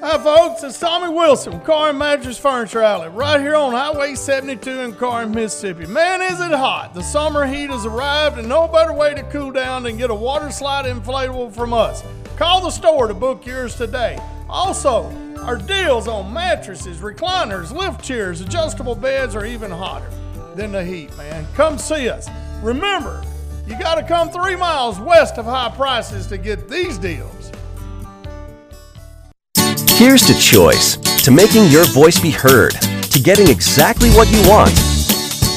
[0.00, 0.62] Hi, folks.
[0.62, 5.34] It's Tommy Wilson, Car and Mattress Furniture Outlet, right here on Highway 72 in Corinth,
[5.34, 5.86] Mississippi.
[5.86, 6.92] Man, is it hot!
[6.92, 10.14] The summer heat has arrived, and no better way to cool down than get a
[10.14, 12.04] water slide inflatable from us.
[12.36, 14.18] Call the store to book yours today.
[14.48, 20.10] Also, our deals on mattresses, recliners, lift chairs, adjustable beds are even hotter
[20.54, 21.46] than the heat, man.
[21.54, 22.28] Come see us.
[22.62, 23.22] Remember,
[23.66, 27.50] you got to come three miles west of high prices to get these deals.
[29.96, 30.96] Here's to choice.
[31.24, 32.72] to making your voice be heard,
[33.10, 34.72] to getting exactly what you want,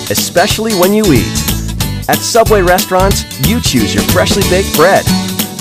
[0.10, 2.08] especially when you eat.
[2.08, 5.04] At Subway restaurants, you choose your freshly baked bread,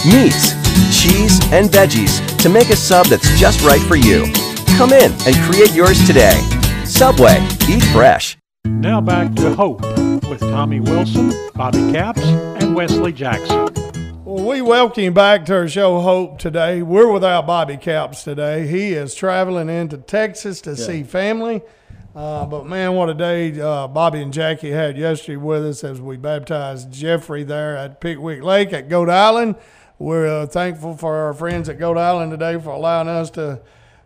[0.07, 0.55] meats,
[0.93, 4.27] cheese, and veggies to make a sub that's just right for you.
[4.77, 6.39] Come in and create yours today.
[6.85, 8.37] Subway, eat fresh.
[8.64, 9.81] Now back to Hope
[10.29, 13.68] with Tommy Wilson, Bobby Capps, and Wesley Jackson.
[14.24, 16.83] Well, we welcome you back to our show, Hope, today.
[16.83, 18.66] We're without Bobby Capps today.
[18.66, 21.62] He is traveling into Texas to see family.
[22.14, 26.01] Uh, but man, what a day uh, Bobby and Jackie had yesterday with us as
[26.01, 29.55] we baptized Jeffrey there at Pickwick Lake at Goat Island.
[29.99, 33.62] We're uh, thankful for our friends at Goat Island today for allowing us to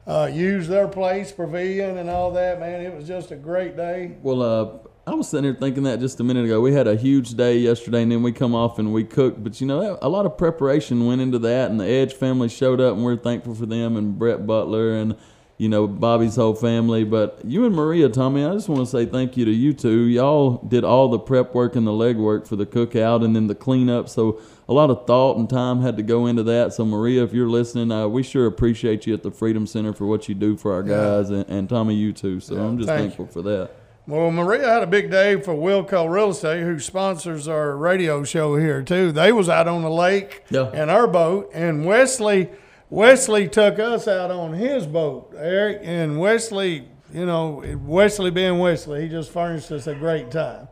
[0.07, 2.61] uh, use their place, pavilion, and all that.
[2.61, 4.17] Man, it was just a great day.
[4.23, 6.61] Well, uh, I was sitting here thinking that just a minute ago.
[6.61, 9.43] We had a huge day yesterday, and then we come off and we cooked.
[9.43, 12.81] But you know, a lot of preparation went into that, and the Edge family showed
[12.81, 15.17] up, and we're thankful for them, and Brett Butler, and
[15.61, 17.05] you know Bobby's whole family.
[17.05, 20.05] But you and Maria, Tommy, I just want to say thank you to you two.
[20.05, 23.47] Y'all did all the prep work and the leg work for the cookout, and then
[23.47, 24.09] the cleanup.
[24.09, 26.73] So a lot of thought and time had to go into that.
[26.73, 30.07] So Maria, if you're listening, uh, we sure appreciate you at the Freedom Center for
[30.07, 32.41] what you do for our guys, and, and Tommy, you too.
[32.41, 33.71] So Yeah, I'm just thank thankful for that.
[34.07, 38.57] Well, Maria had a big day for Wilco Real Estate, who sponsors our radio show
[38.57, 39.13] here too.
[39.13, 40.73] They was out on the lake Yeah.
[40.73, 42.49] in our boat, and Wesley
[42.91, 45.81] Wesley took us out on his boat, Erik.
[45.83, 50.69] And Wesley, you know, Wesley being Wesley, he just furnished us a great time.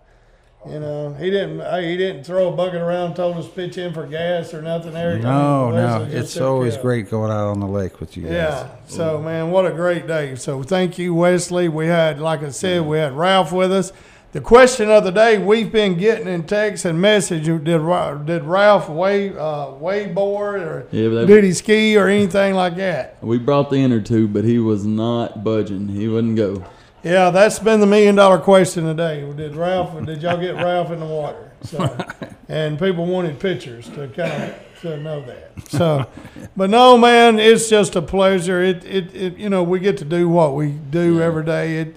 [0.69, 3.95] You know, he didn't he didn't throw a bucket around, told us to pitch in
[3.95, 4.97] for gas or nothing.
[4.97, 8.33] Erik, No, no, it's always great going out on the lake with you guys.
[8.33, 8.69] Yeah.
[8.89, 10.35] So man, what a great day.
[10.35, 11.69] So thank you, Wesley.
[11.69, 13.93] We had, like I said, we had Ralph with us.
[14.33, 18.89] The question of the day we've been getting in text and message: Did did Ralph
[18.91, 23.17] wave uh, wakeboard or Yeah, they- did he ski or anything like that?
[23.23, 25.89] We brought the inner tube, but he was not budging.
[25.89, 26.63] He wouldn't go.
[27.03, 29.21] Yeah, that's been the million dollar question today.
[29.35, 30.05] Did Ralph?
[30.05, 31.51] Did y'all get Ralph in the water?
[31.63, 31.97] So,
[32.51, 35.53] and people wanted pictures to kind of to know that.
[35.71, 36.07] So,
[36.55, 38.63] but no, man, it's just a pleasure.
[38.63, 41.79] It, it, it you know, we get to do what we do every day.
[41.79, 41.97] It,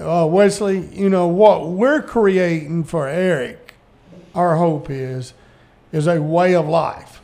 [0.00, 3.74] uh, Wesley, you know what we're creating for Erik.
[4.34, 5.32] Our hope is,
[5.92, 7.20] is a way of life.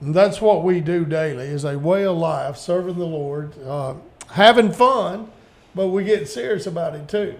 [0.00, 3.94] And that's what we do daily is a way of life, serving the Lord, uh,
[4.30, 5.30] having fun,
[5.74, 7.38] but we get serious about it too.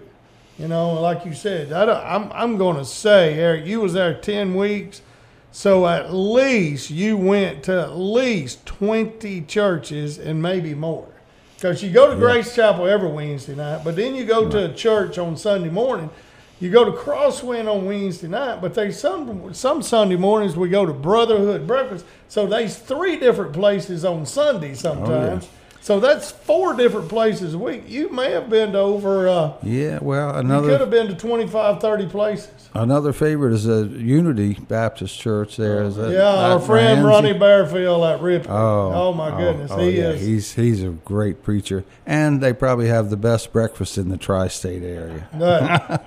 [0.58, 4.14] You know, like you said, I I'm, I'm going to say, Erik, you was there
[4.14, 5.02] 10 weeks.
[5.50, 11.11] So at least you went to at least 20 churches and maybe more.
[11.62, 14.74] Because you go to Grace Chapel every Wednesday night, but then you go to a
[14.74, 16.10] church on Sunday morning.
[16.58, 20.84] You go to Crosswind on Wednesday night, but there's some some Sunday mornings we go
[20.84, 22.04] to Brotherhood Breakfast.
[22.26, 25.48] So there's three different places on Sunday oh, sometimes.
[25.84, 27.82] So that's four different places a week.
[27.88, 30.66] You may have been to over, uh, Yeah, well, another.
[30.66, 32.50] you could have been to 25, 30 places.
[32.72, 35.56] another favorite is a Unity Baptist Church.
[35.56, 37.32] There is that, Yeah, our friend Ramsey?
[37.32, 38.48] Ronnie Bearfield at Ripley.
[38.52, 40.20] Oh, Oh, my goodness, oh, he yeah, is.
[40.20, 44.84] He's he's a great preacher, and they probably have the best breakfast in the tri-state
[44.84, 45.26] area.
[45.34, 45.58] no,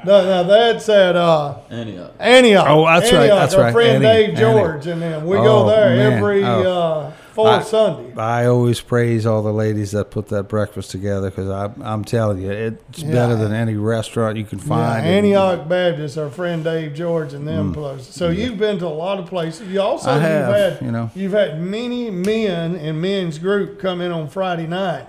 [0.05, 2.13] no, no, that's at uh, Antioch.
[2.19, 2.65] Antioch.
[2.69, 5.25] Oh, that's right, Antioch, that's our right, friend Annie- Dave George and them.
[5.25, 6.71] We Oh, go there man, every oh.
[6.71, 8.13] uh, fourth I- Sunday.
[8.19, 12.41] I always praise all the ladies that put that breakfast together because I'm I'm telling
[12.41, 15.05] you, it's better than any restaurant you can Yeah, find.
[15.05, 18.15] Antioch Baptist, our friend Dave George and them places.
[18.15, 19.67] So you've been to a lot of places.
[19.67, 20.13] You also Mm.
[20.13, 21.11] I you've had you know.
[21.13, 25.05] you've had many men and men's group come in on Friday night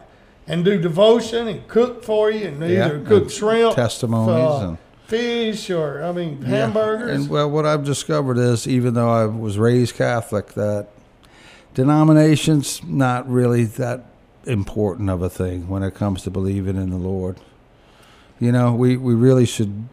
[0.48, 4.68] and do devotion and cook for you and Yeah, either cook and shrimp, testimonies uh,
[4.68, 6.48] and- fish, or I mean Yeah.
[6.66, 7.10] hamburgers.
[7.22, 10.88] And well, what I've discovered is, even though I was raised Catholic, that
[11.76, 14.02] denominations not really that
[14.46, 17.36] important of a thing when it comes to believing in the Lord.
[18.40, 19.88] You know, we, we really should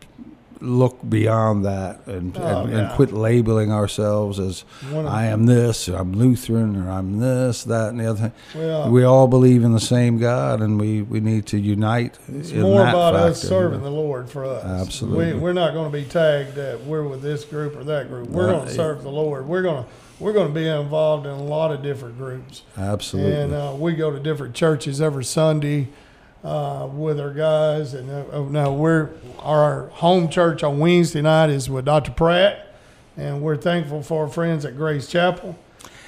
[0.61, 4.63] look beyond that and, Oh, and, and quit labeling ourselves as
[4.93, 8.31] I am this, or I'm Lutheran, or I'm this, that, and the other thing.
[8.55, 12.17] Well, we all believe in the same God, and we, we need to unite.
[12.29, 13.83] It's in more about us factor, you serving know.
[13.85, 14.63] the Lord for us.
[14.63, 15.33] Absolutely.
[15.33, 18.29] We, we're not going to be tagged that we're with this group or that group.
[18.29, 18.53] We're Right.
[18.59, 19.45] going to serve the Lord.
[19.45, 19.89] We're going to
[20.19, 22.63] we're going to be involved in a lot of different groups.
[22.77, 23.33] Absolutely.
[23.33, 25.89] And uh, we go to different churches every Sunday
[26.43, 27.93] uh, with our guys.
[27.93, 29.09] And uh, now we're
[29.39, 32.11] our home church on Wednesday night is with Dr.
[32.11, 32.75] Pratt,
[33.17, 35.57] and we're thankful for our friends at Grace Chapel.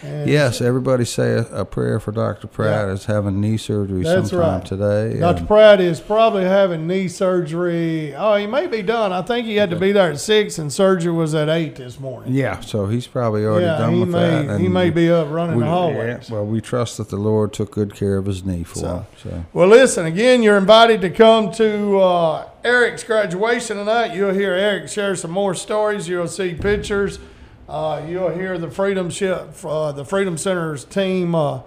[0.04, 2.48] And Yes, everybody say a, a prayer for Dr.
[2.48, 2.94] Pratt Yeah.
[2.94, 4.66] is having knee surgery That's sometime right.
[4.66, 5.20] today.
[5.20, 5.38] Dr.
[5.40, 8.14] and- Pratt is probably having knee surgery.
[8.16, 9.12] Oh, he may be done.
[9.14, 12.00] I think he had to be there at six, and surgery was at eight this
[12.00, 12.34] morning.
[12.34, 14.60] yeah, so he's probably already yeah, done with may that.
[14.60, 16.30] he may be up running we, the yeah, hallways.
[16.30, 19.06] well, we trust that the Lord took good care of his knee for So- him.
[19.24, 24.14] So Well, listen, again, you're invited to come to uh, Erik's graduation tonight.
[24.14, 26.08] You'll hear Erik share some more stories.
[26.08, 27.20] You'll see pictures.
[27.68, 31.62] Uh, you'll hear the Freedom Ship, uh, the Freedom Center's team uh,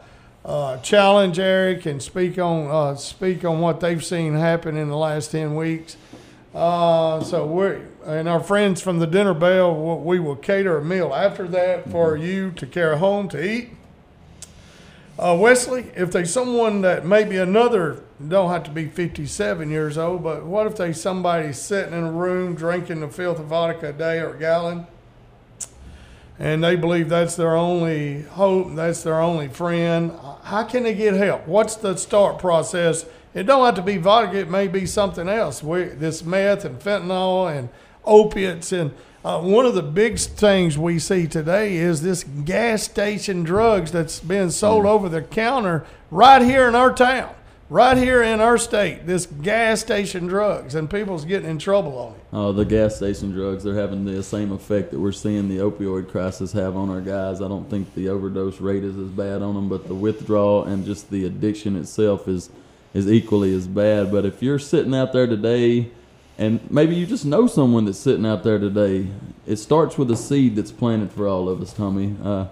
[0.44, 4.96] uh, challenge Erik and speak on uh, speak on what they've seen happen in the
[4.96, 5.96] last ten weeks.
[6.54, 11.12] Uh, so we and our friends from the dinner bell, we will cater a meal
[11.12, 13.70] after that for you to carry home to eat.
[15.18, 20.22] Uh, Wesley, if there's someone that maybe another don't have to be 57 years old,
[20.22, 23.92] but what if there's somebody sitting in a room drinking the filth of vodka a
[23.92, 24.86] day or a gallon,
[26.38, 30.12] and they believe that's their only hope, that's their only friend?
[30.44, 31.46] How can they get help?
[31.46, 33.04] What's the start process?
[33.34, 35.62] It don't have to be vodka; it may be something else.
[35.62, 37.68] We, this meth and fentanyl and
[38.04, 38.92] opiates and
[39.24, 44.20] uh, one of the big things we see today is this gas station drugs that's
[44.20, 47.34] being sold over the counter right here in our town,
[47.70, 49.06] right here in our state.
[49.06, 52.20] This gas station drugs, and people's getting in trouble on it.
[52.32, 56.10] Uh, the gas station drugs, they're having the same effect that we're seeing the opioid
[56.10, 57.40] crisis have on our guys.
[57.40, 60.84] I don't think the overdose rate is as bad on them, but the withdrawal and
[60.84, 62.50] just the addiction itself is,
[62.94, 64.10] is equally as bad.
[64.10, 65.90] But if you're sitting out there today,
[66.38, 69.08] and maybe you just know someone that's sitting out there today,
[69.46, 72.16] it starts with a seed that's planted for all of us, Tommy.
[72.22, 72.46] Uh,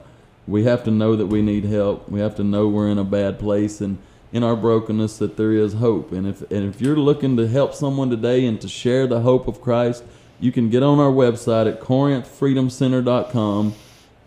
[0.48, 2.08] we have to know that we need help.
[2.08, 3.98] We have to know we're in a bad place, and
[4.36, 6.12] in our brokenness that there is hope.
[6.12, 9.48] And if and if you're looking to help someone today and to share the hope
[9.48, 10.04] of Christ,
[10.38, 13.74] you can get on our website at corinthfreedomcenter.com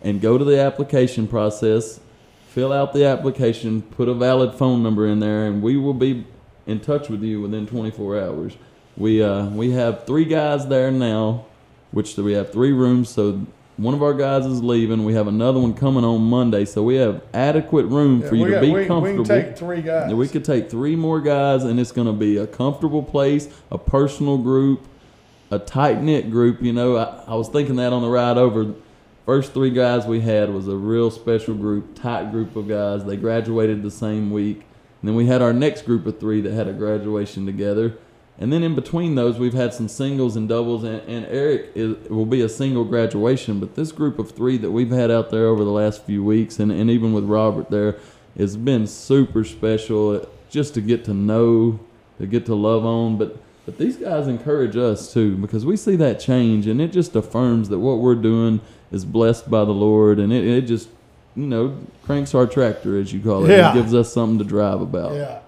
[0.01, 1.99] and go to the application process,
[2.47, 6.26] fill out the application, put a valid phone number in there, and we will be
[6.66, 8.57] in touch with you within 24 hours.
[8.97, 11.45] We uh, we have three guys there now,
[11.91, 13.10] which we have three rooms.
[13.10, 13.45] So
[13.80, 15.05] one of our guys is leaving.
[15.05, 16.65] We have another one coming on Monday.
[16.65, 19.25] So we have adequate room for you to got- be we, we comfortable.
[19.25, 20.13] can take three guys.
[20.13, 23.77] We could take three more guys, and it's going to be a comfortable place, a
[23.77, 24.86] personal group,
[25.51, 26.61] a tight knit group.
[26.61, 28.73] You know, I, I was thinking that on the ride over.
[29.25, 33.05] First three guys we had was a real special group, tight group of guys.
[33.05, 34.65] They graduated the same week.
[35.01, 37.95] And then we had our next group of three that had a graduation together.
[38.42, 40.86] And then in between those, we've had some singles and doubles.
[40.86, 43.60] And, and Erik is, will be a single graduation.
[43.60, 46.58] But this group of three that we've had out there over the last few weeks,
[46.58, 47.98] and, and even with Robert there,
[48.38, 51.80] has been super special just to get to know,
[52.18, 53.18] to get to love on.
[53.18, 57.16] But but these guys encourage us too because we see that change, and it just
[57.16, 58.62] affirms that what we're doing
[58.92, 60.90] is blessed by the Lord, and it, it just
[61.36, 63.50] you know cranks our tractor as you call it.
[63.50, 63.72] Yeah.
[63.72, 65.14] It gives us something to drive about.
[65.14, 65.42] yeah.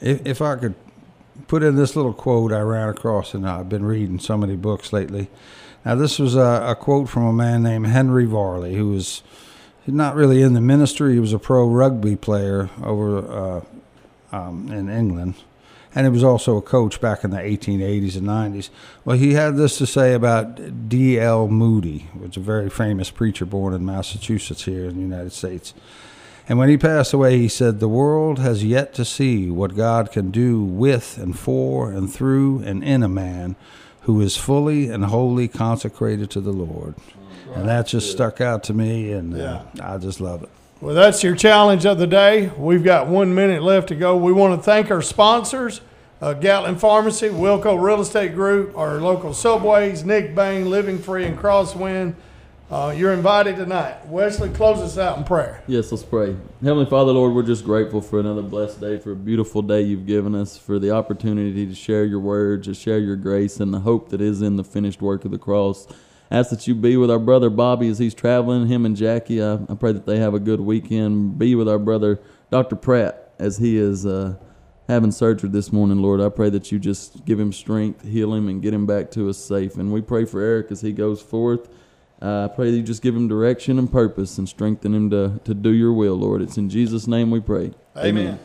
[0.00, 0.74] if, if I could
[1.48, 4.92] put in this little quote I ran across, and I've been reading so many books
[4.92, 5.28] lately.
[5.84, 9.22] Now, this was a, a quote from a man named Henry Varley, who was
[9.86, 11.14] not really in the ministry.
[11.14, 13.18] He was a pro rugby player over
[14.32, 15.34] uh, um, in England,
[15.94, 18.70] and he was also a coach back in the 1880s and 90s.
[19.04, 21.48] Well, he had this to say about D.L.
[21.48, 25.74] Moody, which is a very famous preacher born in Massachusetts here in the United States.
[26.48, 30.12] And when he passed away, he said, The world has yet to see what God
[30.12, 33.56] can do with and for and through and in a man
[34.02, 36.94] who is fully and wholly consecrated to the Lord.
[37.54, 40.50] And that just stuck out to me, and uh, I just love it.
[40.80, 42.50] Well, that's your challenge of the day.
[42.58, 44.16] We've got one minute left to go.
[44.16, 45.80] We want to thank our sponsors
[46.20, 51.38] uh, Gatlin Pharmacy, Wilco Real Estate Group, our local Subways, Nick Bain, Living Free, and
[51.38, 52.14] Crosswind.
[52.70, 54.06] Uh, you're invited tonight.
[54.06, 55.62] Wesley, close us out in prayer.
[55.66, 56.34] Yes, let's pray.
[56.62, 60.06] Heavenly Father, Lord, we're just grateful for another blessed day, for a beautiful day you've
[60.06, 63.80] given us, for the opportunity to share your word, to share your grace, and the
[63.80, 65.86] hope that is in the finished work of the cross.
[66.30, 69.42] Ask that you be with our brother Bobby as he's traveling, him and Jackie.
[69.42, 71.38] I, I pray that they have a good weekend.
[71.38, 72.18] Be with our brother
[72.50, 72.76] Dr.
[72.76, 74.36] Pratt as he is uh,
[74.88, 76.22] having surgery this morning, Lord.
[76.22, 79.28] I pray that you just give him strength, heal him, and get him back to
[79.28, 79.76] us safe.
[79.76, 81.68] And we pray for Erik as he goes forth.
[82.22, 85.40] Uh, I pray that you just give him direction and purpose and strengthen him to,
[85.44, 86.42] to do your will, Lord.
[86.42, 87.72] It's in Jesus' name we pray.
[87.96, 88.38] Amen.